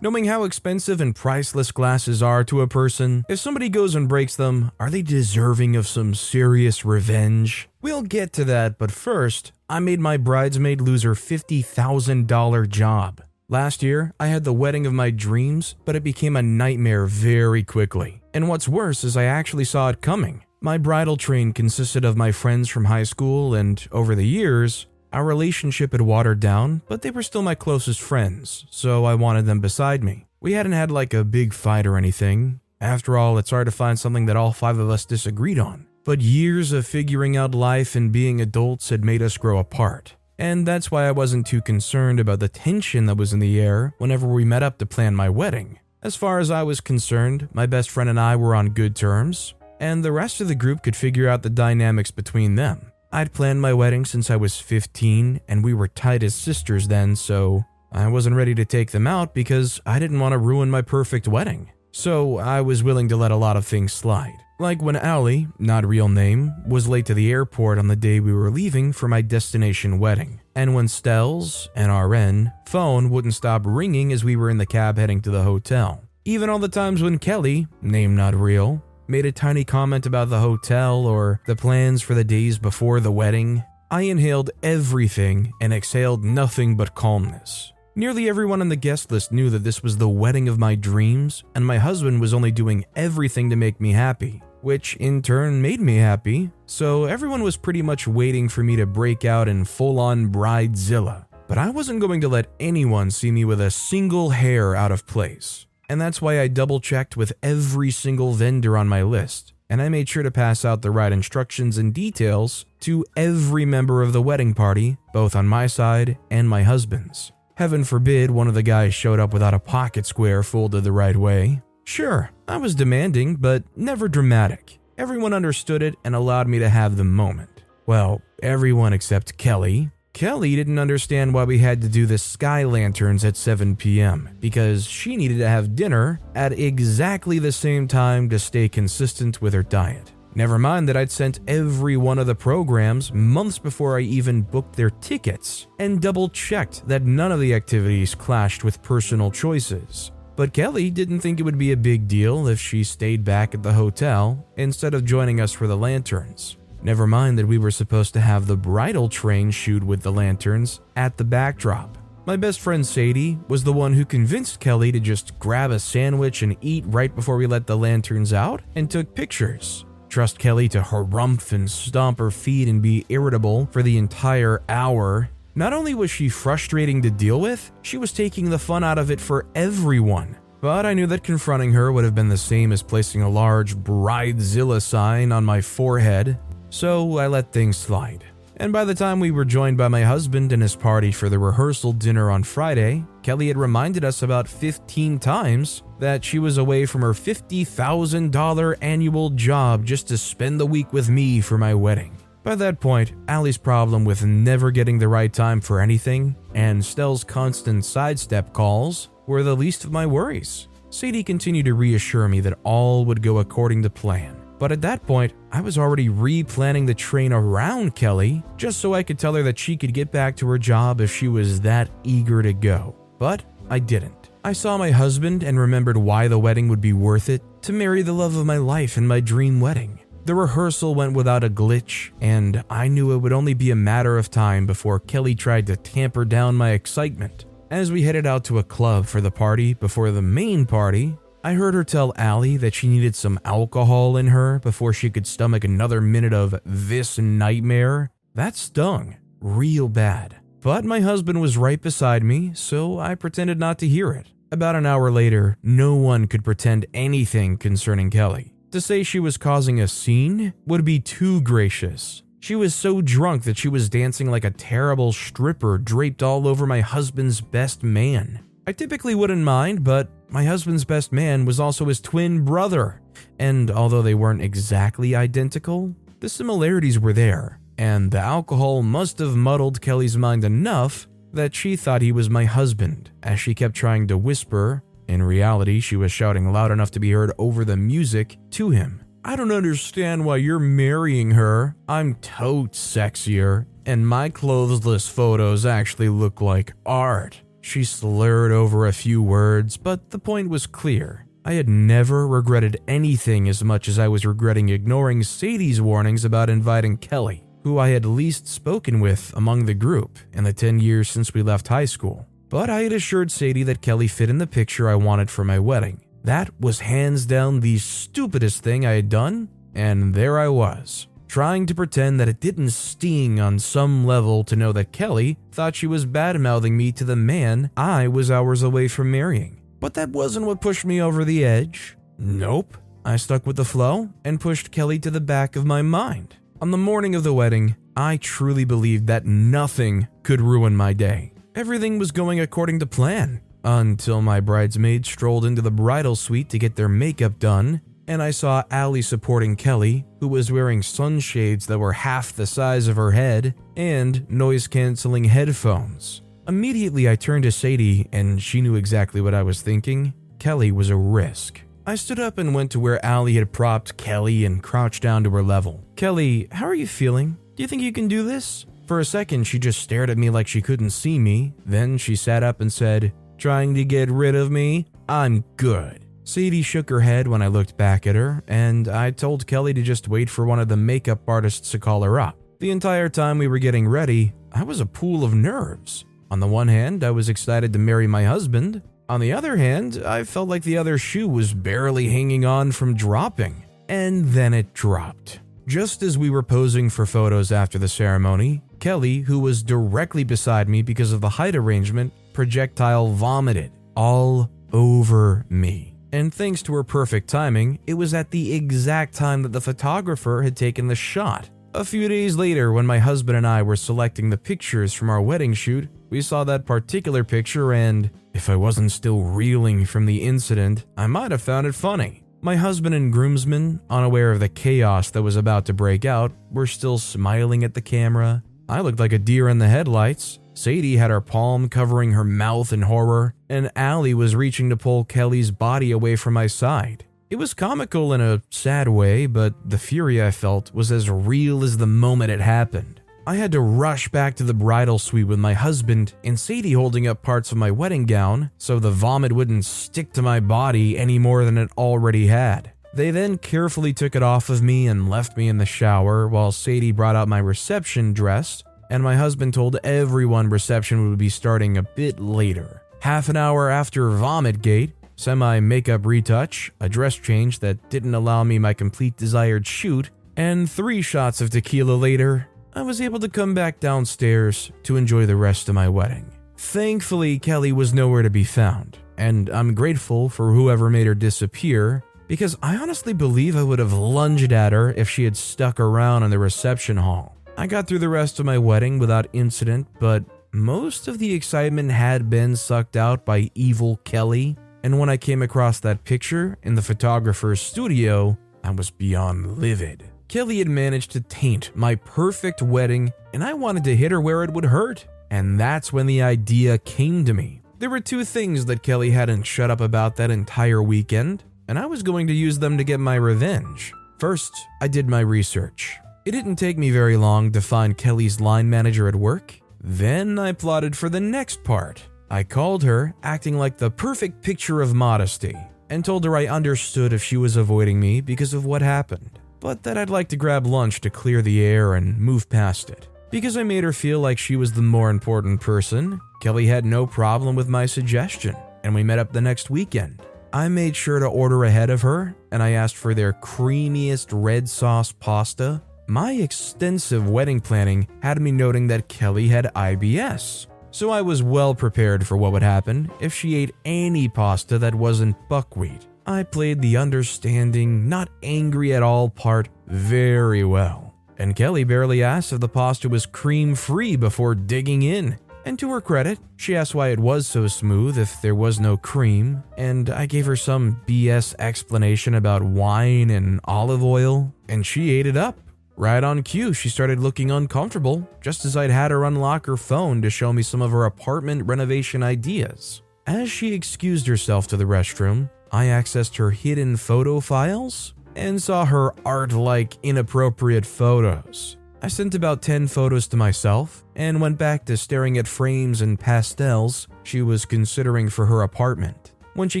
Knowing 0.00 0.26
how 0.26 0.44
expensive 0.44 1.00
and 1.00 1.16
priceless 1.16 1.72
glasses 1.72 2.22
are 2.22 2.44
to 2.44 2.60
a 2.60 2.68
person, 2.68 3.24
if 3.28 3.40
somebody 3.40 3.68
goes 3.68 3.96
and 3.96 4.08
breaks 4.08 4.36
them, 4.36 4.70
are 4.78 4.90
they 4.90 5.02
deserving 5.02 5.74
of 5.74 5.88
some 5.88 6.14
serious 6.14 6.84
revenge? 6.84 7.68
We'll 7.82 8.02
get 8.02 8.32
to 8.34 8.44
that, 8.44 8.78
but 8.78 8.92
first, 8.92 9.50
I 9.68 9.80
made 9.80 9.98
my 9.98 10.16
bridesmaid 10.16 10.80
lose 10.80 11.02
her 11.02 11.14
$50,000 11.14 12.68
job. 12.68 13.20
Last 13.48 13.82
year, 13.82 14.12
I 14.20 14.28
had 14.28 14.44
the 14.44 14.52
wedding 14.52 14.86
of 14.86 14.92
my 14.92 15.10
dreams, 15.10 15.74
but 15.84 15.96
it 15.96 16.04
became 16.04 16.36
a 16.36 16.42
nightmare 16.42 17.06
very 17.06 17.64
quickly. 17.64 18.22
And 18.32 18.48
what's 18.48 18.68
worse 18.68 19.02
is 19.02 19.16
I 19.16 19.24
actually 19.24 19.64
saw 19.64 19.88
it 19.88 20.00
coming. 20.00 20.44
My 20.60 20.78
bridal 20.78 21.16
train 21.16 21.52
consisted 21.52 22.04
of 22.04 22.16
my 22.16 22.30
friends 22.30 22.68
from 22.68 22.84
high 22.84 23.02
school, 23.02 23.54
and 23.54 23.84
over 23.90 24.14
the 24.14 24.26
years, 24.26 24.86
our 25.12 25.24
relationship 25.24 25.90
had 25.90 26.00
watered 26.00 26.38
down, 26.38 26.82
but 26.86 27.02
they 27.02 27.10
were 27.10 27.22
still 27.24 27.42
my 27.42 27.56
closest 27.56 28.00
friends, 28.00 28.66
so 28.70 29.04
I 29.04 29.16
wanted 29.16 29.46
them 29.46 29.58
beside 29.58 30.04
me. 30.04 30.26
We 30.40 30.52
hadn't 30.52 30.72
had 30.72 30.92
like 30.92 31.12
a 31.12 31.24
big 31.24 31.52
fight 31.52 31.88
or 31.88 31.96
anything. 31.96 32.60
After 32.80 33.18
all, 33.18 33.36
it's 33.36 33.50
hard 33.50 33.66
to 33.66 33.72
find 33.72 33.98
something 33.98 34.26
that 34.26 34.36
all 34.36 34.52
five 34.52 34.78
of 34.78 34.90
us 34.90 35.04
disagreed 35.04 35.58
on. 35.58 35.86
But 36.06 36.20
years 36.20 36.70
of 36.70 36.86
figuring 36.86 37.36
out 37.36 37.52
life 37.52 37.96
and 37.96 38.12
being 38.12 38.40
adults 38.40 38.90
had 38.90 39.04
made 39.04 39.22
us 39.22 39.36
grow 39.36 39.58
apart. 39.58 40.14
And 40.38 40.64
that's 40.64 40.88
why 40.88 41.08
I 41.08 41.10
wasn't 41.10 41.48
too 41.48 41.60
concerned 41.60 42.20
about 42.20 42.38
the 42.38 42.48
tension 42.48 43.06
that 43.06 43.16
was 43.16 43.32
in 43.32 43.40
the 43.40 43.60
air 43.60 43.92
whenever 43.98 44.28
we 44.28 44.44
met 44.44 44.62
up 44.62 44.78
to 44.78 44.86
plan 44.86 45.16
my 45.16 45.28
wedding. 45.28 45.80
As 46.04 46.14
far 46.14 46.38
as 46.38 46.48
I 46.48 46.62
was 46.62 46.80
concerned, 46.80 47.48
my 47.52 47.66
best 47.66 47.90
friend 47.90 48.08
and 48.08 48.20
I 48.20 48.36
were 48.36 48.54
on 48.54 48.68
good 48.68 48.94
terms, 48.94 49.54
and 49.80 50.04
the 50.04 50.12
rest 50.12 50.40
of 50.40 50.46
the 50.46 50.54
group 50.54 50.84
could 50.84 50.94
figure 50.94 51.28
out 51.28 51.42
the 51.42 51.50
dynamics 51.50 52.12
between 52.12 52.54
them. 52.54 52.92
I'd 53.10 53.32
planned 53.32 53.60
my 53.60 53.72
wedding 53.72 54.04
since 54.04 54.30
I 54.30 54.36
was 54.36 54.60
15, 54.60 55.40
and 55.48 55.64
we 55.64 55.74
were 55.74 55.88
tight 55.88 56.22
as 56.22 56.36
sisters 56.36 56.86
then, 56.86 57.16
so 57.16 57.64
I 57.90 58.06
wasn't 58.06 58.36
ready 58.36 58.54
to 58.54 58.64
take 58.64 58.92
them 58.92 59.08
out 59.08 59.34
because 59.34 59.80
I 59.84 59.98
didn't 59.98 60.20
want 60.20 60.34
to 60.34 60.38
ruin 60.38 60.70
my 60.70 60.82
perfect 60.82 61.26
wedding. 61.26 61.72
So 61.90 62.38
I 62.38 62.60
was 62.60 62.84
willing 62.84 63.08
to 63.08 63.16
let 63.16 63.32
a 63.32 63.36
lot 63.36 63.56
of 63.56 63.66
things 63.66 63.92
slide. 63.92 64.38
Like 64.58 64.80
when 64.80 64.96
Allie, 64.96 65.48
not 65.58 65.86
real 65.86 66.08
name, 66.08 66.54
was 66.66 66.88
late 66.88 67.04
to 67.06 67.14
the 67.14 67.30
airport 67.30 67.78
on 67.78 67.88
the 67.88 67.96
day 67.96 68.20
we 68.20 68.32
were 68.32 68.50
leaving 68.50 68.90
for 68.90 69.06
my 69.06 69.20
destination 69.20 69.98
wedding. 69.98 70.40
And 70.54 70.74
when 70.74 70.88
Stell's, 70.88 71.68
an 71.76 71.90
RN, 71.90 72.52
phone 72.66 73.10
wouldn't 73.10 73.34
stop 73.34 73.62
ringing 73.66 74.14
as 74.14 74.24
we 74.24 74.34
were 74.34 74.48
in 74.48 74.56
the 74.56 74.64
cab 74.64 74.96
heading 74.96 75.20
to 75.22 75.30
the 75.30 75.42
hotel. 75.42 76.02
Even 76.24 76.48
all 76.48 76.58
the 76.58 76.68
times 76.68 77.02
when 77.02 77.18
Kelly, 77.18 77.66
name 77.82 78.16
not 78.16 78.34
real, 78.34 78.82
made 79.06 79.26
a 79.26 79.32
tiny 79.32 79.62
comment 79.62 80.06
about 80.06 80.30
the 80.30 80.40
hotel 80.40 81.04
or 81.04 81.42
the 81.46 81.54
plans 81.54 82.00
for 82.00 82.14
the 82.14 82.24
days 82.24 82.58
before 82.58 82.98
the 82.98 83.12
wedding, 83.12 83.62
I 83.90 84.02
inhaled 84.02 84.50
everything 84.62 85.52
and 85.60 85.74
exhaled 85.74 86.24
nothing 86.24 86.76
but 86.76 86.94
calmness. 86.94 87.74
Nearly 87.96 88.28
everyone 88.28 88.60
on 88.60 88.68
the 88.68 88.76
guest 88.76 89.10
list 89.10 89.32
knew 89.32 89.50
that 89.50 89.64
this 89.64 89.82
was 89.82 89.96
the 89.96 90.08
wedding 90.08 90.48
of 90.48 90.58
my 90.58 90.74
dreams, 90.76 91.42
and 91.54 91.66
my 91.66 91.78
husband 91.78 92.20
was 92.20 92.32
only 92.32 92.52
doing 92.52 92.84
everything 92.94 93.50
to 93.50 93.56
make 93.56 93.80
me 93.80 93.92
happy, 93.92 94.42
which 94.60 94.94
in 94.96 95.22
turn 95.22 95.60
made 95.60 95.80
me 95.80 95.96
happy, 95.96 96.50
so 96.66 97.06
everyone 97.06 97.42
was 97.42 97.56
pretty 97.56 97.82
much 97.82 98.06
waiting 98.06 98.48
for 98.48 98.62
me 98.62 98.76
to 98.76 98.86
break 98.86 99.24
out 99.24 99.48
in 99.48 99.64
full 99.64 99.98
on 99.98 100.30
bridezilla. 100.30 101.26
But 101.48 101.58
I 101.58 101.70
wasn't 101.70 102.00
going 102.00 102.20
to 102.20 102.28
let 102.28 102.50
anyone 102.60 103.10
see 103.10 103.30
me 103.32 103.44
with 103.44 103.60
a 103.60 103.70
single 103.70 104.30
hair 104.30 104.76
out 104.76 104.92
of 104.92 105.06
place 105.06 105.66
and 105.88 106.00
that's 106.00 106.20
why 106.20 106.40
I 106.40 106.48
double 106.48 106.80
checked 106.80 107.16
with 107.16 107.32
every 107.42 107.90
single 107.90 108.32
vendor 108.32 108.76
on 108.76 108.88
my 108.88 109.02
list, 109.02 109.52
and 109.70 109.80
I 109.80 109.88
made 109.88 110.08
sure 110.08 110.22
to 110.22 110.30
pass 110.30 110.64
out 110.64 110.82
the 110.82 110.90
right 110.90 111.12
instructions 111.12 111.78
and 111.78 111.94
details 111.94 112.66
to 112.80 113.04
every 113.16 113.64
member 113.64 114.02
of 114.02 114.12
the 114.12 114.22
wedding 114.22 114.54
party, 114.54 114.96
both 115.12 115.36
on 115.36 115.46
my 115.46 115.66
side 115.66 116.18
and 116.30 116.48
my 116.48 116.62
husband's. 116.62 117.32
Heaven 117.56 117.84
forbid 117.84 118.30
one 118.30 118.48
of 118.48 118.54
the 118.54 118.62
guys 118.62 118.94
showed 118.94 119.18
up 119.18 119.32
without 119.32 119.54
a 119.54 119.58
pocket 119.58 120.04
square 120.04 120.42
folded 120.42 120.84
the 120.84 120.92
right 120.92 121.16
way. 121.16 121.62
Sure, 121.84 122.30
I 122.46 122.58
was 122.58 122.74
demanding, 122.74 123.36
but 123.36 123.64
never 123.74 124.08
dramatic. 124.08 124.78
Everyone 124.98 125.32
understood 125.32 125.82
it 125.82 125.94
and 126.04 126.14
allowed 126.14 126.48
me 126.48 126.58
to 126.58 126.68
have 126.68 126.98
the 126.98 127.04
moment. 127.04 127.64
Well, 127.86 128.20
everyone 128.42 128.92
except 128.92 129.38
Kelly, 129.38 129.90
Kelly 130.12 130.54
didn't 130.54 130.78
understand 130.78 131.32
why 131.32 131.44
we 131.44 131.58
had 131.58 131.80
to 131.80 131.88
do 131.88 132.04
the 132.04 132.18
sky 132.18 132.64
lanterns 132.64 133.24
at 133.24 133.36
7 133.36 133.76
p.m. 133.76 134.30
because 134.40 134.86
she 134.86 135.16
needed 135.16 135.38
to 135.38 135.48
have 135.48 135.76
dinner 135.76 136.20
at 136.34 136.58
exactly 136.58 137.38
the 137.38 137.52
same 137.52 137.88
time 137.88 138.28
to 138.28 138.38
stay 138.38 138.68
consistent 138.68 139.40
with 139.40 139.54
her 139.54 139.62
diet. 139.62 140.12
Never 140.36 140.58
mind 140.58 140.86
that 140.86 140.98
I'd 140.98 141.10
sent 141.10 141.40
every 141.48 141.96
one 141.96 142.18
of 142.18 142.26
the 142.26 142.34
programs 142.34 143.10
months 143.10 143.58
before 143.58 143.96
I 143.96 144.02
even 144.02 144.42
booked 144.42 144.76
their 144.76 144.90
tickets 144.90 145.66
and 145.78 146.02
double 146.02 146.28
checked 146.28 146.86
that 146.86 147.04
none 147.04 147.32
of 147.32 147.40
the 147.40 147.54
activities 147.54 148.14
clashed 148.14 148.62
with 148.62 148.82
personal 148.82 149.30
choices. 149.30 150.12
But 150.36 150.52
Kelly 150.52 150.90
didn't 150.90 151.20
think 151.20 151.40
it 151.40 151.44
would 151.44 151.56
be 151.56 151.72
a 151.72 151.76
big 151.76 152.06
deal 152.06 152.48
if 152.48 152.60
she 152.60 152.84
stayed 152.84 153.24
back 153.24 153.54
at 153.54 153.62
the 153.62 153.72
hotel 153.72 154.46
instead 154.58 154.92
of 154.92 155.06
joining 155.06 155.40
us 155.40 155.54
for 155.54 155.66
the 155.66 155.76
lanterns. 155.76 156.58
Never 156.82 157.06
mind 157.06 157.38
that 157.38 157.48
we 157.48 157.56
were 157.56 157.70
supposed 157.70 158.12
to 158.12 158.20
have 158.20 158.46
the 158.46 158.58
bridal 158.58 159.08
train 159.08 159.50
shoot 159.50 159.82
with 159.82 160.02
the 160.02 160.12
lanterns 160.12 160.82
at 160.96 161.16
the 161.16 161.24
backdrop. 161.24 161.96
My 162.26 162.36
best 162.36 162.60
friend 162.60 162.86
Sadie 162.86 163.38
was 163.48 163.64
the 163.64 163.72
one 163.72 163.94
who 163.94 164.04
convinced 164.04 164.60
Kelly 164.60 164.92
to 164.92 165.00
just 165.00 165.38
grab 165.38 165.70
a 165.70 165.78
sandwich 165.78 166.42
and 166.42 166.58
eat 166.60 166.84
right 166.88 167.14
before 167.14 167.38
we 167.38 167.46
let 167.46 167.66
the 167.66 167.78
lanterns 167.78 168.34
out 168.34 168.60
and 168.74 168.90
took 168.90 169.14
pictures. 169.14 169.86
Trust 170.08 170.38
Kelly 170.38 170.68
to 170.70 170.80
harumph 170.80 171.52
and 171.52 171.70
stomp 171.70 172.18
her 172.18 172.30
feet 172.30 172.68
and 172.68 172.80
be 172.80 173.04
irritable 173.08 173.66
for 173.72 173.82
the 173.82 173.98
entire 173.98 174.62
hour. 174.68 175.30
Not 175.54 175.72
only 175.72 175.94
was 175.94 176.10
she 176.10 176.28
frustrating 176.28 177.02
to 177.02 177.10
deal 177.10 177.40
with, 177.40 177.72
she 177.82 177.98
was 177.98 178.12
taking 178.12 178.50
the 178.50 178.58
fun 178.58 178.84
out 178.84 178.98
of 178.98 179.10
it 179.10 179.20
for 179.20 179.46
everyone. 179.54 180.36
But 180.60 180.86
I 180.86 180.94
knew 180.94 181.06
that 181.06 181.22
confronting 181.22 181.72
her 181.72 181.92
would 181.92 182.04
have 182.04 182.14
been 182.14 182.28
the 182.28 182.36
same 182.36 182.72
as 182.72 182.82
placing 182.82 183.22
a 183.22 183.28
large 183.28 183.76
Bridezilla 183.76 184.80
sign 184.82 185.32
on 185.32 185.44
my 185.44 185.60
forehead 185.60 186.38
so 186.70 187.18
I 187.18 187.26
let 187.26 187.52
things 187.52 187.76
slide. 187.76 188.24
And 188.58 188.72
by 188.72 188.84
the 188.84 188.94
time 188.94 189.20
we 189.20 189.30
were 189.30 189.44
joined 189.44 189.76
by 189.76 189.88
my 189.88 190.02
husband 190.02 190.52
and 190.52 190.62
his 190.62 190.76
party 190.76 191.12
for 191.12 191.28
the 191.28 191.38
rehearsal 191.38 191.92
dinner 191.92 192.30
on 192.30 192.42
Friday, 192.42 193.04
Kelly 193.26 193.48
had 193.48 193.58
reminded 193.58 194.04
us 194.04 194.22
about 194.22 194.46
15 194.46 195.18
times 195.18 195.82
that 195.98 196.24
she 196.24 196.38
was 196.38 196.58
away 196.58 196.86
from 196.86 197.00
her 197.00 197.12
$50,000 197.12 198.76
annual 198.80 199.30
job 199.30 199.84
just 199.84 200.06
to 200.06 200.16
spend 200.16 200.60
the 200.60 200.66
week 200.66 200.92
with 200.92 201.10
me 201.10 201.40
for 201.40 201.58
my 201.58 201.74
wedding. 201.74 202.16
By 202.44 202.54
that 202.54 202.78
point, 202.78 203.14
Allie's 203.26 203.58
problem 203.58 204.04
with 204.04 204.24
never 204.24 204.70
getting 204.70 205.00
the 205.00 205.08
right 205.08 205.32
time 205.32 205.60
for 205.60 205.80
anything 205.80 206.36
and 206.54 206.84
Stell's 206.84 207.24
constant 207.24 207.84
sidestep 207.84 208.52
calls 208.52 209.08
were 209.26 209.42
the 209.42 209.56
least 209.56 209.82
of 209.82 209.90
my 209.90 210.06
worries. 210.06 210.68
Sadie 210.90 211.24
continued 211.24 211.66
to 211.66 211.74
reassure 211.74 212.28
me 212.28 212.38
that 212.38 212.60
all 212.62 213.04
would 213.06 213.22
go 213.22 213.38
according 213.38 213.82
to 213.82 213.90
plan 213.90 214.40
but 214.58 214.72
at 214.72 214.80
that 214.80 215.06
point, 215.06 215.34
I 215.52 215.60
was 215.60 215.76
already 215.76 216.08
replanning 216.08 216.86
the 216.86 216.94
train 216.94 217.30
around 217.30 217.94
Kelly 217.94 218.42
just 218.56 218.80
so 218.80 218.94
I 218.94 219.02
could 219.02 219.18
tell 219.18 219.34
her 219.34 219.42
that 219.42 219.58
she 219.58 219.76
could 219.76 219.92
get 219.92 220.10
back 220.10 220.34
to 220.36 220.48
her 220.48 220.56
job 220.56 221.02
if 221.02 221.14
she 221.14 221.28
was 221.28 221.60
that 221.60 221.90
eager 222.04 222.40
to 222.40 222.54
go. 222.54 222.96
But 223.18 223.44
I 223.70 223.78
didn't. 223.78 224.30
I 224.44 224.52
saw 224.52 224.78
my 224.78 224.90
husband 224.90 225.42
and 225.42 225.58
remembered 225.58 225.96
why 225.96 226.28
the 226.28 226.38
wedding 226.38 226.68
would 226.68 226.80
be 226.80 226.92
worth 226.92 227.28
it 227.28 227.42
to 227.62 227.72
marry 227.72 228.02
the 228.02 228.12
love 228.12 228.36
of 228.36 228.46
my 228.46 228.58
life 228.58 228.96
in 228.96 229.06
my 229.06 229.20
dream 229.20 229.60
wedding. 229.60 229.98
The 230.24 230.34
rehearsal 230.34 230.94
went 230.94 231.14
without 231.14 231.44
a 231.44 231.50
glitch, 231.50 232.10
and 232.20 232.64
I 232.68 232.88
knew 232.88 233.12
it 233.12 233.18
would 233.18 233.32
only 233.32 233.54
be 233.54 233.70
a 233.70 233.76
matter 233.76 234.18
of 234.18 234.30
time 234.30 234.66
before 234.66 235.00
Kelly 235.00 235.34
tried 235.34 235.66
to 235.68 235.76
tamper 235.76 236.24
down 236.24 236.56
my 236.56 236.70
excitement. 236.70 237.44
As 237.70 237.90
we 237.90 238.02
headed 238.02 238.26
out 238.26 238.44
to 238.44 238.58
a 238.58 238.64
club 238.64 239.06
for 239.06 239.20
the 239.20 239.30
party 239.30 239.74
before 239.74 240.10
the 240.10 240.22
main 240.22 240.66
party, 240.66 241.16
I 241.42 241.54
heard 241.54 241.74
her 241.74 241.84
tell 241.84 242.12
Allie 242.16 242.56
that 242.56 242.74
she 242.74 242.88
needed 242.88 243.14
some 243.14 243.38
alcohol 243.44 244.16
in 244.16 244.26
her 244.28 244.58
before 244.60 244.92
she 244.92 245.10
could 245.10 245.26
stomach 245.28 245.62
another 245.62 246.00
minute 246.00 246.32
of 246.32 246.60
this 246.64 247.18
nightmare. 247.18 248.10
That 248.34 248.56
stung 248.56 249.16
real 249.40 249.88
bad. 249.88 250.36
But 250.66 250.84
my 250.84 250.98
husband 250.98 251.40
was 251.40 251.56
right 251.56 251.80
beside 251.80 252.24
me, 252.24 252.50
so 252.52 252.98
I 252.98 253.14
pretended 253.14 253.56
not 253.56 253.78
to 253.78 253.86
hear 253.86 254.10
it. 254.10 254.32
About 254.50 254.74
an 254.74 254.84
hour 254.84 255.12
later, 255.12 255.56
no 255.62 255.94
one 255.94 256.26
could 256.26 256.42
pretend 256.42 256.86
anything 256.92 257.56
concerning 257.56 258.10
Kelly. 258.10 258.52
To 258.72 258.80
say 258.80 259.04
she 259.04 259.20
was 259.20 259.36
causing 259.36 259.80
a 259.80 259.86
scene 259.86 260.54
would 260.66 260.84
be 260.84 260.98
too 260.98 261.40
gracious. 261.42 262.24
She 262.40 262.56
was 262.56 262.74
so 262.74 263.00
drunk 263.00 263.44
that 263.44 263.56
she 263.56 263.68
was 263.68 263.88
dancing 263.88 264.28
like 264.28 264.42
a 264.42 264.50
terrible 264.50 265.12
stripper 265.12 265.78
draped 265.78 266.20
all 266.20 266.48
over 266.48 266.66
my 266.66 266.80
husband's 266.80 267.40
best 267.40 267.84
man. 267.84 268.40
I 268.66 268.72
typically 268.72 269.14
wouldn't 269.14 269.44
mind, 269.44 269.84
but 269.84 270.08
my 270.30 270.42
husband's 270.42 270.84
best 270.84 271.12
man 271.12 271.44
was 271.44 271.60
also 271.60 271.84
his 271.84 272.00
twin 272.00 272.44
brother, 272.44 273.00
and 273.38 273.70
although 273.70 274.02
they 274.02 274.14
weren't 274.14 274.42
exactly 274.42 275.14
identical, 275.14 275.94
the 276.18 276.28
similarities 276.28 276.98
were 276.98 277.12
there, 277.12 277.60
and 277.78 278.10
the 278.10 278.18
alcohol 278.18 278.82
must 278.82 279.18
have 279.18 279.36
muddled 279.36 279.80
Kelly's 279.80 280.16
mind 280.16 280.44
enough 280.44 281.08
that 281.32 281.54
she 281.54 281.76
thought 281.76 282.02
he 282.02 282.12
was 282.12 282.30
my 282.30 282.44
husband, 282.44 283.10
as 283.22 283.38
she 283.38 283.54
kept 283.54 283.74
trying 283.74 284.06
to 284.08 284.18
whisper. 284.18 284.82
In 285.08 285.22
reality, 285.22 285.80
she 285.80 285.96
was 285.96 286.10
shouting 286.10 286.52
loud 286.52 286.70
enough 286.70 286.90
to 286.92 287.00
be 287.00 287.12
heard 287.12 287.32
over 287.38 287.64
the 287.64 287.76
music 287.76 288.38
to 288.52 288.70
him. 288.70 289.04
I 289.24 289.36
don't 289.36 289.52
understand 289.52 290.24
why 290.24 290.36
you're 290.36 290.58
marrying 290.58 291.32
her. 291.32 291.76
I'm 291.88 292.14
tote 292.16 292.72
sexier, 292.72 293.66
and 293.84 294.06
my 294.06 294.30
clothesless 294.30 295.10
photos 295.10 295.66
actually 295.66 296.08
look 296.08 296.40
like 296.40 296.72
art. 296.84 297.42
She 297.60 297.84
slurred 297.84 298.52
over 298.52 298.86
a 298.86 298.92
few 298.92 299.22
words, 299.22 299.76
but 299.76 300.10
the 300.10 300.18
point 300.18 300.48
was 300.48 300.66
clear. 300.66 301.26
I 301.44 301.54
had 301.54 301.68
never 301.68 302.26
regretted 302.26 302.80
anything 302.88 303.48
as 303.48 303.62
much 303.62 303.88
as 303.88 303.98
I 303.98 304.08
was 304.08 304.26
regretting 304.26 304.68
ignoring 304.68 305.22
Sadie's 305.22 305.80
warnings 305.80 306.24
about 306.24 306.50
inviting 306.50 306.96
Kelly 306.96 307.45
who 307.66 307.78
I 307.80 307.88
had 307.88 308.06
least 308.06 308.46
spoken 308.46 309.00
with 309.00 309.34
among 309.36 309.64
the 309.66 309.74
group 309.74 310.20
in 310.32 310.44
the 310.44 310.52
10 310.52 310.78
years 310.78 311.08
since 311.08 311.34
we 311.34 311.42
left 311.42 311.66
high 311.66 311.84
school. 311.84 312.24
But 312.48 312.70
I 312.70 312.82
had 312.82 312.92
assured 312.92 313.32
Sadie 313.32 313.64
that 313.64 313.80
Kelly 313.80 314.06
fit 314.06 314.30
in 314.30 314.38
the 314.38 314.46
picture 314.46 314.88
I 314.88 314.94
wanted 314.94 315.28
for 315.28 315.42
my 315.42 315.58
wedding. 315.58 316.00
That 316.22 316.48
was 316.60 316.78
hands 316.78 317.26
down 317.26 317.58
the 317.58 317.78
stupidest 317.78 318.62
thing 318.62 318.86
I 318.86 318.92
had 318.92 319.08
done, 319.08 319.48
and 319.74 320.14
there 320.14 320.38
I 320.38 320.46
was, 320.46 321.08
trying 321.26 321.66
to 321.66 321.74
pretend 321.74 322.20
that 322.20 322.28
it 322.28 322.38
didn't 322.38 322.70
sting 322.70 323.40
on 323.40 323.58
some 323.58 324.06
level 324.06 324.44
to 324.44 324.54
know 324.54 324.70
that 324.70 324.92
Kelly 324.92 325.36
thought 325.50 325.74
she 325.74 325.88
was 325.88 326.06
bad 326.06 326.38
mouthing 326.38 326.76
me 326.76 326.92
to 326.92 327.04
the 327.04 327.16
man 327.16 327.72
I 327.76 328.06
was 328.06 328.30
hours 328.30 328.62
away 328.62 328.86
from 328.86 329.10
marrying. 329.10 329.60
But 329.80 329.94
that 329.94 330.10
wasn't 330.10 330.46
what 330.46 330.60
pushed 330.60 330.84
me 330.84 331.02
over 331.02 331.24
the 331.24 331.44
edge. 331.44 331.96
Nope. 332.16 332.76
I 333.04 333.16
stuck 333.16 333.44
with 333.44 333.56
the 333.56 333.64
flow 333.64 334.10
and 334.24 334.40
pushed 334.40 334.70
Kelly 334.70 335.00
to 335.00 335.10
the 335.10 335.20
back 335.20 335.56
of 335.56 335.66
my 335.66 335.82
mind. 335.82 336.36
On 336.62 336.70
the 336.70 336.78
morning 336.78 337.14
of 337.14 337.22
the 337.22 337.34
wedding, 337.34 337.76
I 337.98 338.16
truly 338.16 338.64
believed 338.64 339.08
that 339.08 339.26
nothing 339.26 340.08
could 340.22 340.40
ruin 340.40 340.74
my 340.74 340.94
day. 340.94 341.34
Everything 341.54 341.98
was 341.98 342.12
going 342.12 342.40
according 342.40 342.78
to 342.78 342.86
plan 342.86 343.42
until 343.62 344.22
my 344.22 344.40
bridesmaids 344.40 345.06
strolled 345.06 345.44
into 345.44 345.60
the 345.60 345.70
bridal 345.70 346.16
suite 346.16 346.48
to 346.48 346.58
get 346.58 346.74
their 346.74 346.88
makeup 346.88 347.38
done, 347.38 347.82
and 348.08 348.22
I 348.22 348.30
saw 348.30 348.62
Allie 348.70 349.02
supporting 349.02 349.54
Kelly, 349.54 350.06
who 350.20 350.28
was 350.28 350.50
wearing 350.50 350.80
sunshades 350.80 351.66
that 351.66 351.78
were 351.78 351.92
half 351.92 352.32
the 352.32 352.46
size 352.46 352.88
of 352.88 352.96
her 352.96 353.10
head 353.10 353.54
and 353.76 354.28
noise 354.30 354.66
canceling 354.66 355.24
headphones. 355.24 356.22
Immediately, 356.48 357.06
I 357.06 357.16
turned 357.16 357.42
to 357.42 357.52
Sadie, 357.52 358.08
and 358.12 358.40
she 358.40 358.62
knew 358.62 358.76
exactly 358.76 359.20
what 359.20 359.34
I 359.34 359.42
was 359.42 359.60
thinking. 359.60 360.14
Kelly 360.38 360.72
was 360.72 360.88
a 360.88 360.96
risk. 360.96 361.60
I 361.88 361.94
stood 361.94 362.18
up 362.18 362.38
and 362.38 362.52
went 362.52 362.72
to 362.72 362.80
where 362.80 363.04
Allie 363.06 363.34
had 363.34 363.52
propped 363.52 363.96
Kelly 363.96 364.44
and 364.44 364.60
crouched 364.60 365.04
down 365.04 365.22
to 365.22 365.30
her 365.30 365.42
level. 365.42 365.84
Kelly, 365.94 366.48
how 366.50 366.66
are 366.66 366.74
you 366.74 366.88
feeling? 366.88 367.36
Do 367.54 367.62
you 367.62 367.68
think 367.68 367.80
you 367.80 367.92
can 367.92 368.08
do 368.08 368.24
this? 368.24 368.66
For 368.88 368.98
a 368.98 369.04
second, 369.04 369.44
she 369.44 369.60
just 369.60 369.80
stared 369.80 370.10
at 370.10 370.18
me 370.18 370.28
like 370.28 370.48
she 370.48 370.60
couldn't 370.60 370.90
see 370.90 371.16
me. 371.16 371.54
Then 371.64 371.96
she 371.96 372.16
sat 372.16 372.42
up 372.42 372.60
and 372.60 372.72
said, 372.72 373.12
Trying 373.38 373.74
to 373.74 373.84
get 373.84 374.10
rid 374.10 374.34
of 374.34 374.50
me? 374.50 374.86
I'm 375.08 375.44
good. 375.56 376.04
Sadie 376.24 376.62
shook 376.62 376.90
her 376.90 377.00
head 377.00 377.28
when 377.28 377.40
I 377.40 377.46
looked 377.46 377.76
back 377.76 378.04
at 378.08 378.16
her, 378.16 378.42
and 378.48 378.88
I 378.88 379.12
told 379.12 379.46
Kelly 379.46 379.72
to 379.74 379.82
just 379.82 380.08
wait 380.08 380.28
for 380.28 380.44
one 380.44 380.58
of 380.58 380.66
the 380.66 380.76
makeup 380.76 381.20
artists 381.28 381.70
to 381.70 381.78
call 381.78 382.02
her 382.02 382.18
up. 382.18 382.36
The 382.58 382.72
entire 382.72 383.08
time 383.08 383.38
we 383.38 383.46
were 383.46 383.60
getting 383.60 383.86
ready, 383.86 384.34
I 384.50 384.64
was 384.64 384.80
a 384.80 384.86
pool 384.86 385.22
of 385.22 385.34
nerves. 385.34 386.04
On 386.32 386.40
the 386.40 386.48
one 386.48 386.66
hand, 386.66 387.04
I 387.04 387.12
was 387.12 387.28
excited 387.28 387.72
to 387.72 387.78
marry 387.78 388.08
my 388.08 388.24
husband. 388.24 388.82
On 389.08 389.20
the 389.20 389.32
other 389.32 389.56
hand, 389.56 390.02
I 390.04 390.24
felt 390.24 390.48
like 390.48 390.64
the 390.64 390.78
other 390.78 390.98
shoe 390.98 391.28
was 391.28 391.54
barely 391.54 392.08
hanging 392.08 392.44
on 392.44 392.72
from 392.72 392.96
dropping. 392.96 393.64
And 393.88 394.24
then 394.26 394.52
it 394.52 394.74
dropped. 394.74 395.38
Just 395.68 396.02
as 396.02 396.18
we 396.18 396.28
were 396.28 396.42
posing 396.42 396.90
for 396.90 397.06
photos 397.06 397.52
after 397.52 397.78
the 397.78 397.88
ceremony, 397.88 398.62
Kelly, 398.80 399.18
who 399.18 399.38
was 399.38 399.62
directly 399.62 400.24
beside 400.24 400.68
me 400.68 400.82
because 400.82 401.12
of 401.12 401.20
the 401.20 401.28
height 401.28 401.54
arrangement, 401.54 402.12
projectile 402.32 403.08
vomited 403.08 403.70
all 403.96 404.50
over 404.72 405.46
me. 405.50 405.94
And 406.12 406.34
thanks 406.34 406.62
to 406.62 406.74
her 406.74 406.84
perfect 406.84 407.28
timing, 407.28 407.78
it 407.86 407.94
was 407.94 408.12
at 408.12 408.32
the 408.32 408.54
exact 408.54 409.14
time 409.14 409.42
that 409.42 409.52
the 409.52 409.60
photographer 409.60 410.42
had 410.42 410.56
taken 410.56 410.88
the 410.88 410.96
shot. 410.96 411.48
A 411.74 411.84
few 411.84 412.08
days 412.08 412.36
later, 412.36 412.72
when 412.72 412.86
my 412.86 412.98
husband 412.98 413.36
and 413.36 413.46
I 413.46 413.62
were 413.62 413.76
selecting 413.76 414.30
the 414.30 414.38
pictures 414.38 414.92
from 414.92 415.10
our 415.10 415.20
wedding 415.20 415.52
shoot, 415.52 415.88
we 416.10 416.22
saw 416.22 416.44
that 416.44 416.66
particular 416.66 417.24
picture, 417.24 417.72
and 417.72 418.10
if 418.34 418.48
I 418.48 418.56
wasn't 418.56 418.92
still 418.92 419.22
reeling 419.22 419.84
from 419.84 420.06
the 420.06 420.22
incident, 420.22 420.84
I 420.96 421.06
might 421.06 421.30
have 421.30 421.42
found 421.42 421.66
it 421.66 421.74
funny. 421.74 422.22
My 422.42 422.56
husband 422.56 422.94
and 422.94 423.12
groomsmen, 423.12 423.80
unaware 423.90 424.30
of 424.30 424.40
the 424.40 424.48
chaos 424.48 425.10
that 425.10 425.22
was 425.22 425.36
about 425.36 425.66
to 425.66 425.72
break 425.72 426.04
out, 426.04 426.32
were 426.50 426.66
still 426.66 426.98
smiling 426.98 427.64
at 427.64 427.74
the 427.74 427.80
camera. 427.80 428.42
I 428.68 428.80
looked 428.80 429.00
like 429.00 429.12
a 429.12 429.18
deer 429.18 429.48
in 429.48 429.58
the 429.58 429.68
headlights. 429.68 430.38
Sadie 430.54 430.96
had 430.96 431.10
her 431.10 431.20
palm 431.20 431.68
covering 431.68 432.12
her 432.12 432.24
mouth 432.24 432.72
in 432.72 432.82
horror, 432.82 433.34
and 433.48 433.70
Allie 433.74 434.14
was 434.14 434.36
reaching 434.36 434.70
to 434.70 434.76
pull 434.76 435.04
Kelly's 435.04 435.50
body 435.50 435.90
away 435.90 436.16
from 436.16 436.34
my 436.34 436.46
side. 436.46 437.04
It 437.28 437.36
was 437.36 437.54
comical 437.54 438.12
in 438.12 438.20
a 438.20 438.42
sad 438.50 438.88
way, 438.88 439.26
but 439.26 439.68
the 439.68 439.78
fury 439.78 440.22
I 440.22 440.30
felt 440.30 440.72
was 440.72 440.92
as 440.92 441.10
real 441.10 441.64
as 441.64 441.78
the 441.78 441.86
moment 441.86 442.30
it 442.30 442.40
happened. 442.40 443.00
I 443.28 443.34
had 443.34 443.50
to 443.52 443.60
rush 443.60 444.08
back 444.08 444.36
to 444.36 444.44
the 444.44 444.54
bridal 444.54 445.00
suite 445.00 445.26
with 445.26 445.40
my 445.40 445.52
husband 445.52 446.14
and 446.22 446.38
Sadie 446.38 446.74
holding 446.74 447.08
up 447.08 447.24
parts 447.24 447.50
of 447.50 447.58
my 447.58 447.72
wedding 447.72 448.06
gown 448.06 448.52
so 448.56 448.78
the 448.78 448.92
vomit 448.92 449.32
wouldn't 449.32 449.64
stick 449.64 450.12
to 450.12 450.22
my 450.22 450.38
body 450.38 450.96
any 450.96 451.18
more 451.18 451.44
than 451.44 451.58
it 451.58 451.68
already 451.76 452.28
had. 452.28 452.70
They 452.94 453.10
then 453.10 453.38
carefully 453.38 453.92
took 453.92 454.14
it 454.14 454.22
off 454.22 454.48
of 454.48 454.62
me 454.62 454.86
and 454.86 455.10
left 455.10 455.36
me 455.36 455.48
in 455.48 455.58
the 455.58 455.66
shower 455.66 456.28
while 456.28 456.52
Sadie 456.52 456.92
brought 456.92 457.16
out 457.16 457.26
my 457.26 457.38
reception 457.38 458.12
dress, 458.12 458.62
and 458.90 459.02
my 459.02 459.16
husband 459.16 459.54
told 459.54 459.76
everyone 459.82 460.48
reception 460.48 461.10
would 461.10 461.18
be 461.18 461.28
starting 461.28 461.76
a 461.76 461.82
bit 461.82 462.20
later. 462.20 462.82
Half 463.00 463.28
an 463.28 463.36
hour 463.36 463.68
after 463.68 464.02
Vomitgate, 464.02 464.92
semi 465.16 465.58
makeup 465.58 466.06
retouch, 466.06 466.70
a 466.80 466.88
dress 466.88 467.16
change 467.16 467.58
that 467.58 467.90
didn't 467.90 468.14
allow 468.14 468.44
me 468.44 468.60
my 468.60 468.72
complete 468.72 469.16
desired 469.16 469.66
shoot, 469.66 470.10
and 470.36 470.70
three 470.70 471.02
shots 471.02 471.40
of 471.40 471.50
tequila 471.50 471.94
later, 471.94 472.48
I 472.76 472.82
was 472.82 473.00
able 473.00 473.18
to 473.20 473.28
come 473.30 473.54
back 473.54 473.80
downstairs 473.80 474.70
to 474.82 474.98
enjoy 474.98 475.24
the 475.24 475.34
rest 475.34 475.70
of 475.70 475.74
my 475.74 475.88
wedding. 475.88 476.30
Thankfully, 476.58 477.38
Kelly 477.38 477.72
was 477.72 477.94
nowhere 477.94 478.22
to 478.22 478.28
be 478.28 478.44
found, 478.44 478.98
and 479.16 479.48
I'm 479.48 479.74
grateful 479.74 480.28
for 480.28 480.52
whoever 480.52 480.90
made 480.90 481.06
her 481.06 481.14
disappear 481.14 482.04
because 482.28 482.54
I 482.62 482.76
honestly 482.76 483.14
believe 483.14 483.56
I 483.56 483.62
would 483.62 483.78
have 483.78 483.94
lunged 483.94 484.52
at 484.52 484.74
her 484.74 484.92
if 484.92 485.08
she 485.08 485.24
had 485.24 485.38
stuck 485.38 485.80
around 485.80 486.22
in 486.22 486.30
the 486.30 486.38
reception 486.38 486.98
hall. 486.98 487.38
I 487.56 487.66
got 487.66 487.88
through 487.88 488.00
the 488.00 488.10
rest 488.10 488.38
of 488.38 488.44
my 488.44 488.58
wedding 488.58 488.98
without 488.98 489.26
incident, 489.32 489.86
but 489.98 490.24
most 490.52 491.08
of 491.08 491.18
the 491.18 491.32
excitement 491.32 491.92
had 491.92 492.28
been 492.28 492.56
sucked 492.56 492.96
out 492.96 493.24
by 493.24 493.50
evil 493.54 493.96
Kelly 494.04 494.58
and 494.82 495.00
when 495.00 495.08
I 495.08 495.16
came 495.16 495.40
across 495.40 495.80
that 495.80 496.04
picture 496.04 496.58
in 496.62 496.74
the 496.74 496.82
photographer's 496.82 497.60
studio, 497.60 498.38
I 498.62 498.70
was 498.70 498.90
beyond 498.90 499.58
livid. 499.58 500.04
Kelly 500.28 500.58
had 500.58 500.68
managed 500.68 501.12
to 501.12 501.20
taint 501.20 501.70
my 501.74 501.94
perfect 501.94 502.60
wedding, 502.60 503.12
and 503.32 503.44
I 503.44 503.54
wanted 503.54 503.84
to 503.84 503.96
hit 503.96 504.10
her 504.10 504.20
where 504.20 504.42
it 504.42 504.52
would 504.52 504.64
hurt. 504.64 505.06
And 505.30 505.58
that's 505.58 505.92
when 505.92 506.06
the 506.06 506.22
idea 506.22 506.78
came 506.78 507.24
to 507.24 507.34
me. 507.34 507.62
There 507.78 507.90
were 507.90 508.00
two 508.00 508.24
things 508.24 508.64
that 508.66 508.82
Kelly 508.82 509.10
hadn't 509.10 509.42
shut 509.42 509.70
up 509.70 509.80
about 509.80 510.16
that 510.16 510.30
entire 510.30 510.82
weekend, 510.82 511.44
and 511.68 511.78
I 511.78 511.86
was 511.86 512.02
going 512.02 512.26
to 512.28 512.32
use 512.32 512.58
them 512.58 512.78
to 512.78 512.84
get 512.84 513.00
my 513.00 513.16
revenge. 513.16 513.92
First, 514.18 514.52
I 514.80 514.88
did 514.88 515.08
my 515.08 515.20
research. 515.20 515.96
It 516.24 516.30
didn't 516.30 516.56
take 516.56 516.78
me 516.78 516.90
very 516.90 517.16
long 517.16 517.52
to 517.52 517.60
find 517.60 517.96
Kelly's 517.96 518.40
line 518.40 518.70
manager 518.70 519.08
at 519.08 519.14
work. 519.14 519.60
Then 519.80 520.38
I 520.38 520.52
plotted 520.52 520.96
for 520.96 521.08
the 521.08 521.20
next 521.20 521.62
part 521.62 522.02
I 522.30 522.42
called 522.42 522.82
her, 522.82 523.14
acting 523.22 523.56
like 523.58 523.76
the 523.76 523.90
perfect 523.90 524.42
picture 524.42 524.80
of 524.80 524.94
modesty, 524.94 525.56
and 525.90 526.04
told 526.04 526.24
her 526.24 526.36
I 526.36 526.46
understood 526.46 527.12
if 527.12 527.22
she 527.22 527.36
was 527.36 527.56
avoiding 527.56 528.00
me 528.00 528.20
because 528.20 528.54
of 528.54 528.64
what 528.64 528.82
happened, 528.82 529.38
but 529.66 529.82
that 529.82 529.98
I'd 529.98 530.10
like 530.10 530.28
to 530.28 530.36
grab 530.36 530.64
lunch 530.64 531.00
to 531.00 531.10
clear 531.10 531.42
the 531.42 531.60
air 531.60 531.94
and 531.94 532.16
move 532.20 532.48
past 532.48 532.88
it. 532.88 533.08
Because 533.32 533.56
I 533.56 533.64
made 533.64 533.82
her 533.82 533.92
feel 533.92 534.20
like 534.20 534.38
she 534.38 534.54
was 534.54 534.72
the 534.72 534.80
more 534.80 535.10
important 535.10 535.60
person, 535.60 536.20
Kelly 536.40 536.66
had 536.66 536.84
no 536.84 537.04
problem 537.04 537.56
with 537.56 537.68
my 537.68 537.84
suggestion, 537.84 538.54
and 538.84 538.94
we 538.94 539.02
met 539.02 539.18
up 539.18 539.32
the 539.32 539.40
next 539.40 539.68
weekend. 539.68 540.22
I 540.52 540.68
made 540.68 540.94
sure 540.94 541.18
to 541.18 541.26
order 541.26 541.64
ahead 541.64 541.90
of 541.90 542.02
her, 542.02 542.36
and 542.52 542.62
I 542.62 542.70
asked 542.70 542.94
for 542.94 543.12
their 543.12 543.32
creamiest 543.32 544.28
red 544.30 544.68
sauce 544.68 545.10
pasta. 545.10 545.82
My 546.06 546.34
extensive 546.34 547.28
wedding 547.28 547.58
planning 547.58 548.06
had 548.22 548.40
me 548.40 548.52
noting 548.52 548.86
that 548.86 549.08
Kelly 549.08 549.48
had 549.48 549.74
IBS, 549.74 550.68
so 550.92 551.10
I 551.10 551.22
was 551.22 551.42
well 551.42 551.74
prepared 551.74 552.24
for 552.24 552.36
what 552.36 552.52
would 552.52 552.62
happen 552.62 553.10
if 553.18 553.34
she 553.34 553.56
ate 553.56 553.74
any 553.84 554.28
pasta 554.28 554.78
that 554.78 554.94
wasn't 554.94 555.34
buckwheat. 555.48 556.06
I 556.28 556.42
played 556.42 556.82
the 556.82 556.96
understanding, 556.96 558.08
not 558.08 558.28
angry 558.42 558.92
at 558.92 559.02
all 559.02 559.28
part 559.28 559.68
very 559.86 560.64
well. 560.64 561.14
And 561.38 561.54
Kelly 561.54 561.84
barely 561.84 562.22
asked 562.22 562.52
if 562.52 562.58
the 562.58 562.68
pasta 562.68 563.08
was 563.08 563.26
cream 563.26 563.76
free 563.76 564.16
before 564.16 564.56
digging 564.56 565.02
in. 565.02 565.38
And 565.64 565.78
to 565.78 565.90
her 565.90 566.00
credit, 566.00 566.38
she 566.56 566.74
asked 566.74 566.94
why 566.94 567.08
it 567.08 567.20
was 567.20 567.46
so 567.46 567.68
smooth 567.68 568.18
if 568.18 568.40
there 568.40 568.54
was 568.54 568.80
no 568.80 568.96
cream, 568.96 569.62
and 569.76 570.10
I 570.10 570.26
gave 570.26 570.46
her 570.46 570.56
some 570.56 571.00
BS 571.06 571.54
explanation 571.58 572.34
about 572.34 572.62
wine 572.62 573.30
and 573.30 573.60
olive 573.64 574.02
oil, 574.02 574.52
and 574.68 574.84
she 574.84 575.10
ate 575.12 575.26
it 575.26 575.36
up. 575.36 575.58
Right 575.96 576.22
on 576.22 576.42
cue, 576.42 576.72
she 576.72 576.88
started 576.88 577.20
looking 577.20 577.50
uncomfortable, 577.50 578.28
just 578.40 578.64
as 578.64 578.76
I'd 578.76 578.90
had 578.90 579.10
her 579.10 579.24
unlock 579.24 579.66
her 579.66 579.76
phone 579.76 580.22
to 580.22 580.30
show 580.30 580.52
me 580.52 580.62
some 580.62 580.82
of 580.82 580.90
her 580.90 581.04
apartment 581.04 581.66
renovation 581.66 582.22
ideas. 582.22 583.02
As 583.26 583.50
she 583.50 583.72
excused 583.72 584.26
herself 584.26 584.68
to 584.68 584.76
the 584.76 584.84
restroom, 584.84 585.50
I 585.72 585.86
accessed 585.86 586.36
her 586.36 586.50
hidden 586.50 586.96
photo 586.96 587.40
files 587.40 588.14
and 588.34 588.62
saw 588.62 588.84
her 588.84 589.14
art 589.24 589.52
like 589.52 589.96
inappropriate 590.02 590.86
photos. 590.86 591.76
I 592.02 592.08
sent 592.08 592.34
about 592.34 592.62
10 592.62 592.88
photos 592.88 593.26
to 593.28 593.36
myself 593.36 594.04
and 594.14 594.40
went 594.40 594.58
back 594.58 594.84
to 594.86 594.96
staring 594.96 595.38
at 595.38 595.48
frames 595.48 596.02
and 596.02 596.20
pastels 596.20 597.08
she 597.22 597.42
was 597.42 597.64
considering 597.64 598.28
for 598.28 598.46
her 598.46 598.62
apartment. 598.62 599.32
When 599.54 599.70
she 599.70 599.80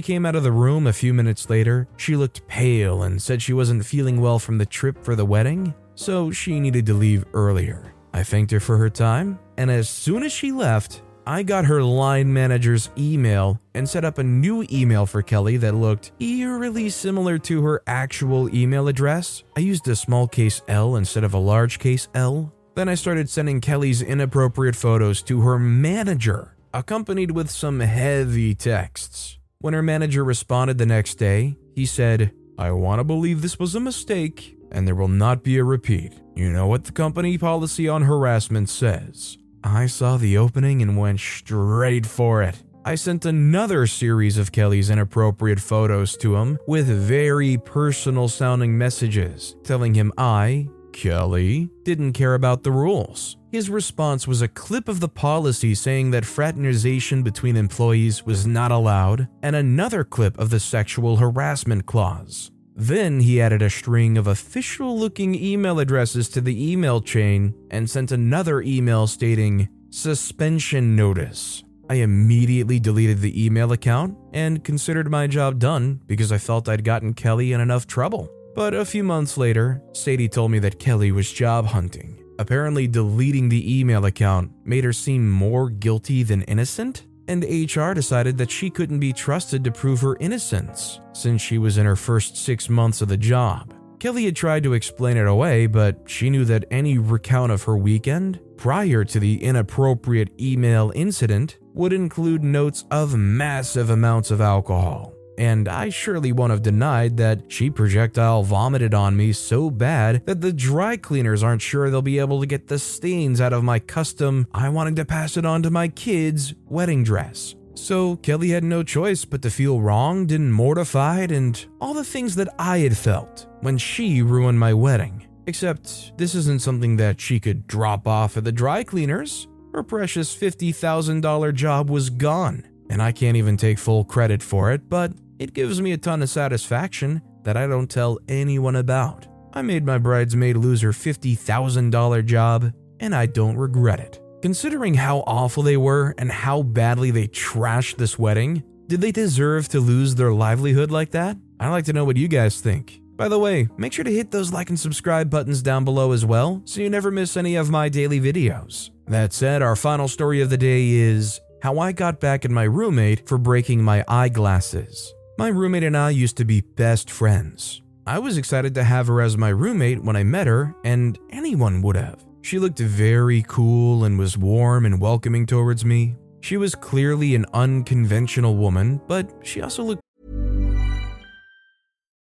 came 0.00 0.24
out 0.24 0.34
of 0.34 0.42
the 0.42 0.52
room 0.52 0.86
a 0.86 0.92
few 0.92 1.12
minutes 1.12 1.50
later, 1.50 1.86
she 1.98 2.16
looked 2.16 2.46
pale 2.48 3.02
and 3.02 3.20
said 3.20 3.42
she 3.42 3.52
wasn't 3.52 3.84
feeling 3.84 4.20
well 4.20 4.38
from 4.38 4.56
the 4.56 4.64
trip 4.64 5.04
for 5.04 5.14
the 5.14 5.26
wedding, 5.26 5.74
so 5.94 6.30
she 6.30 6.58
needed 6.58 6.86
to 6.86 6.94
leave 6.94 7.26
earlier. 7.34 7.92
I 8.14 8.22
thanked 8.22 8.50
her 8.52 8.60
for 8.60 8.78
her 8.78 8.88
time, 8.88 9.38
and 9.58 9.70
as 9.70 9.90
soon 9.90 10.22
as 10.22 10.32
she 10.32 10.50
left, 10.50 11.02
I 11.28 11.42
got 11.42 11.64
her 11.64 11.82
line 11.82 12.32
manager's 12.32 12.88
email 12.96 13.60
and 13.74 13.88
set 13.88 14.04
up 14.04 14.18
a 14.18 14.22
new 14.22 14.64
email 14.70 15.06
for 15.06 15.22
Kelly 15.22 15.56
that 15.56 15.74
looked 15.74 16.12
eerily 16.20 16.88
similar 16.88 17.36
to 17.38 17.62
her 17.62 17.82
actual 17.88 18.54
email 18.54 18.86
address. 18.86 19.42
I 19.56 19.60
used 19.60 19.88
a 19.88 19.96
small 19.96 20.28
case 20.28 20.62
L 20.68 20.94
instead 20.94 21.24
of 21.24 21.34
a 21.34 21.38
large 21.38 21.80
case 21.80 22.06
L. 22.14 22.52
Then 22.76 22.88
I 22.88 22.94
started 22.94 23.28
sending 23.28 23.60
Kelly's 23.60 24.02
inappropriate 24.02 24.76
photos 24.76 25.20
to 25.22 25.40
her 25.40 25.58
manager, 25.58 26.56
accompanied 26.72 27.32
with 27.32 27.50
some 27.50 27.80
heavy 27.80 28.54
texts. 28.54 29.40
When 29.58 29.74
her 29.74 29.82
manager 29.82 30.22
responded 30.22 30.78
the 30.78 30.86
next 30.86 31.16
day, 31.16 31.56
he 31.74 31.86
said, 31.86 32.30
I 32.56 32.70
want 32.70 33.00
to 33.00 33.04
believe 33.04 33.42
this 33.42 33.58
was 33.58 33.74
a 33.74 33.80
mistake 33.80 34.56
and 34.70 34.86
there 34.86 34.94
will 34.94 35.08
not 35.08 35.42
be 35.42 35.58
a 35.58 35.64
repeat. 35.64 36.12
You 36.36 36.52
know 36.52 36.68
what 36.68 36.84
the 36.84 36.92
company 36.92 37.36
policy 37.36 37.88
on 37.88 38.02
harassment 38.02 38.68
says. 38.68 39.38
I 39.66 39.86
saw 39.86 40.16
the 40.16 40.38
opening 40.38 40.80
and 40.80 40.96
went 40.96 41.18
straight 41.18 42.06
for 42.06 42.40
it. 42.40 42.62
I 42.84 42.94
sent 42.94 43.24
another 43.24 43.88
series 43.88 44.38
of 44.38 44.52
Kelly's 44.52 44.90
inappropriate 44.90 45.58
photos 45.58 46.16
to 46.18 46.36
him 46.36 46.56
with 46.68 46.86
very 46.86 47.58
personal 47.58 48.28
sounding 48.28 48.78
messages 48.78 49.56
telling 49.64 49.92
him 49.92 50.12
I, 50.16 50.68
Kelly, 50.92 51.68
didn't 51.82 52.12
care 52.12 52.34
about 52.34 52.62
the 52.62 52.70
rules. 52.70 53.38
His 53.50 53.68
response 53.68 54.28
was 54.28 54.40
a 54.40 54.48
clip 54.48 54.88
of 54.88 55.00
the 55.00 55.08
policy 55.08 55.74
saying 55.74 56.12
that 56.12 56.24
fraternization 56.24 57.24
between 57.24 57.56
employees 57.56 58.24
was 58.24 58.46
not 58.46 58.70
allowed, 58.70 59.26
and 59.42 59.56
another 59.56 60.04
clip 60.04 60.38
of 60.38 60.50
the 60.50 60.60
sexual 60.60 61.16
harassment 61.16 61.86
clause. 61.86 62.52
Then 62.78 63.20
he 63.20 63.40
added 63.40 63.62
a 63.62 63.70
string 63.70 64.18
of 64.18 64.26
official 64.26 64.98
looking 64.98 65.34
email 65.34 65.80
addresses 65.80 66.28
to 66.28 66.42
the 66.42 66.72
email 66.72 67.00
chain 67.00 67.54
and 67.70 67.88
sent 67.88 68.12
another 68.12 68.60
email 68.60 69.06
stating 69.06 69.70
suspension 69.88 70.94
notice. 70.94 71.64
I 71.88 71.94
immediately 71.94 72.78
deleted 72.78 73.20
the 73.20 73.46
email 73.46 73.72
account 73.72 74.18
and 74.34 74.62
considered 74.62 75.10
my 75.10 75.26
job 75.26 75.58
done 75.58 76.02
because 76.06 76.30
I 76.30 76.36
felt 76.36 76.68
I'd 76.68 76.84
gotten 76.84 77.14
Kelly 77.14 77.52
in 77.52 77.60
enough 77.62 77.86
trouble. 77.86 78.28
But 78.54 78.74
a 78.74 78.84
few 78.84 79.04
months 79.04 79.38
later, 79.38 79.82
Sadie 79.92 80.28
told 80.28 80.50
me 80.50 80.58
that 80.58 80.78
Kelly 80.78 81.12
was 81.12 81.32
job 81.32 81.66
hunting. 81.66 82.22
Apparently, 82.38 82.86
deleting 82.86 83.48
the 83.48 83.80
email 83.80 84.04
account 84.04 84.50
made 84.64 84.84
her 84.84 84.92
seem 84.92 85.30
more 85.30 85.70
guilty 85.70 86.22
than 86.22 86.42
innocent 86.42 87.06
and 87.28 87.44
HR 87.44 87.92
decided 87.92 88.38
that 88.38 88.50
she 88.50 88.70
couldn't 88.70 89.00
be 89.00 89.12
trusted 89.12 89.64
to 89.64 89.70
prove 89.70 90.00
her 90.00 90.16
innocence 90.20 91.00
since 91.12 91.42
she 91.42 91.58
was 91.58 91.78
in 91.78 91.86
her 91.86 91.96
first 91.96 92.36
six 92.36 92.68
months 92.68 93.00
of 93.00 93.08
the 93.08 93.16
job. 93.16 93.74
Kelly 93.98 94.26
had 94.26 94.36
tried 94.36 94.62
to 94.62 94.74
explain 94.74 95.16
it 95.16 95.26
away, 95.26 95.66
but 95.66 96.02
she 96.06 96.30
knew 96.30 96.44
that 96.44 96.66
any 96.70 96.98
recount 96.98 97.50
of 97.50 97.62
her 97.64 97.76
weekend 97.76 98.40
prior 98.56 99.04
to 99.04 99.18
the 99.18 99.42
inappropriate 99.42 100.30
email 100.40 100.92
incident 100.94 101.58
would 101.72 101.92
include 101.92 102.44
notes 102.44 102.84
of 102.90 103.16
massive 103.16 103.90
amounts 103.90 104.30
of 104.30 104.40
alcohol 104.40 105.15
and 105.38 105.68
I 105.68 105.88
surely 105.88 106.32
won't 106.32 106.50
have 106.50 106.62
denied 106.62 107.16
that 107.18 107.50
she 107.52 107.70
projectile 107.70 108.42
vomited 108.42 108.94
on 108.94 109.16
me 109.16 109.32
so 109.32 109.70
bad 109.70 110.24
that 110.26 110.40
the 110.40 110.52
dry 110.52 110.96
cleaners 110.96 111.42
aren't 111.42 111.62
sure 111.62 111.90
they'll 111.90 112.02
be 112.02 112.18
able 112.18 112.40
to 112.40 112.46
get 112.46 112.68
the 112.68 112.78
stains 112.78 113.40
out 113.40 113.52
of 113.52 113.64
my 113.64 113.78
custom, 113.78 114.46
I 114.52 114.68
wanted 114.68 114.96
to 114.96 115.04
pass 115.04 115.36
it 115.36 115.46
on 115.46 115.62
to 115.62 115.70
my 115.70 115.88
kids 115.88 116.54
wedding 116.66 117.04
dress. 117.04 117.54
So 117.74 118.16
Kelly 118.16 118.48
had 118.48 118.64
no 118.64 118.82
choice 118.82 119.24
but 119.24 119.42
to 119.42 119.50
feel 119.50 119.80
wronged 119.80 120.32
and 120.32 120.52
mortified 120.52 121.30
and 121.30 121.64
all 121.80 121.92
the 121.94 122.04
things 122.04 122.34
that 122.36 122.48
I 122.58 122.78
had 122.78 122.96
felt 122.96 123.46
when 123.60 123.76
she 123.76 124.22
ruined 124.22 124.58
my 124.58 124.72
wedding. 124.72 125.26
Except 125.46 126.16
this 126.16 126.34
isn't 126.34 126.62
something 126.62 126.96
that 126.96 127.20
she 127.20 127.38
could 127.38 127.66
drop 127.66 128.08
off 128.08 128.36
at 128.36 128.44
the 128.44 128.52
dry 128.52 128.82
cleaners. 128.82 129.46
Her 129.72 129.82
precious 129.82 130.34
$50,000 130.34 131.54
job 131.54 131.90
was 131.90 132.10
gone, 132.10 132.66
and 132.88 133.02
I 133.02 133.12
can't 133.12 133.36
even 133.36 133.56
take 133.56 133.78
full 133.78 134.04
credit 134.04 134.42
for 134.42 134.72
it, 134.72 134.88
but 134.88 135.12
it 135.38 135.54
gives 135.54 135.80
me 135.80 135.92
a 135.92 135.98
ton 135.98 136.22
of 136.22 136.30
satisfaction 136.30 137.22
that 137.44 137.56
I 137.56 137.66
don't 137.66 137.90
tell 137.90 138.18
anyone 138.28 138.76
about. 138.76 139.26
I 139.52 139.62
made 139.62 139.86
my 139.86 139.98
bridesmaid 139.98 140.56
lose 140.56 140.82
her 140.82 140.90
$50,000 140.90 142.24
job, 142.26 142.72
and 143.00 143.14
I 143.14 143.26
don't 143.26 143.56
regret 143.56 144.00
it. 144.00 144.20
Considering 144.42 144.94
how 144.94 145.20
awful 145.26 145.62
they 145.62 145.76
were 145.76 146.14
and 146.18 146.30
how 146.30 146.62
badly 146.62 147.10
they 147.10 147.26
trashed 147.28 147.96
this 147.96 148.18
wedding, 148.18 148.62
did 148.86 149.00
they 149.00 149.12
deserve 149.12 149.68
to 149.68 149.80
lose 149.80 150.14
their 150.14 150.32
livelihood 150.32 150.90
like 150.90 151.10
that? 151.12 151.36
I'd 151.58 151.70
like 151.70 151.86
to 151.86 151.92
know 151.92 152.04
what 152.04 152.16
you 152.16 152.28
guys 152.28 152.60
think. 152.60 153.00
By 153.16 153.28
the 153.28 153.38
way, 153.38 153.68
make 153.78 153.94
sure 153.94 154.04
to 154.04 154.12
hit 154.12 154.30
those 154.30 154.52
like 154.52 154.68
and 154.68 154.78
subscribe 154.78 155.30
buttons 155.30 155.62
down 155.62 155.84
below 155.84 156.12
as 156.12 156.26
well 156.26 156.60
so 156.66 156.82
you 156.82 156.90
never 156.90 157.10
miss 157.10 157.36
any 157.36 157.56
of 157.56 157.70
my 157.70 157.88
daily 157.88 158.20
videos. 158.20 158.90
That 159.06 159.32
said, 159.32 159.62
our 159.62 159.74
final 159.74 160.06
story 160.06 160.42
of 160.42 160.50
the 160.50 160.58
day 160.58 160.90
is 160.90 161.40
how 161.62 161.78
I 161.78 161.92
got 161.92 162.20
back 162.20 162.44
at 162.44 162.50
my 162.50 162.64
roommate 162.64 163.26
for 163.26 163.38
breaking 163.38 163.82
my 163.82 164.04
eyeglasses. 164.06 165.14
My 165.38 165.48
roommate 165.48 165.84
and 165.84 165.96
I 165.96 166.10
used 166.10 166.38
to 166.38 166.46
be 166.46 166.62
best 166.62 167.10
friends. 167.10 167.82
I 168.06 168.18
was 168.18 168.38
excited 168.38 168.74
to 168.76 168.84
have 168.84 169.08
her 169.08 169.20
as 169.20 169.36
my 169.36 169.50
roommate 169.50 170.02
when 170.02 170.16
I 170.16 170.22
met 170.22 170.46
her, 170.46 170.74
and 170.82 171.18
anyone 171.28 171.82
would 171.82 171.96
have. 171.96 172.24
She 172.40 172.58
looked 172.58 172.78
very 172.78 173.44
cool 173.46 174.04
and 174.04 174.18
was 174.18 174.38
warm 174.38 174.86
and 174.86 174.98
welcoming 174.98 175.44
towards 175.44 175.84
me. 175.84 176.16
She 176.40 176.56
was 176.56 176.74
clearly 176.74 177.34
an 177.34 177.44
unconventional 177.52 178.56
woman, 178.56 178.98
but 179.08 179.30
she 179.42 179.60
also 179.60 179.82
looked. 179.82 180.05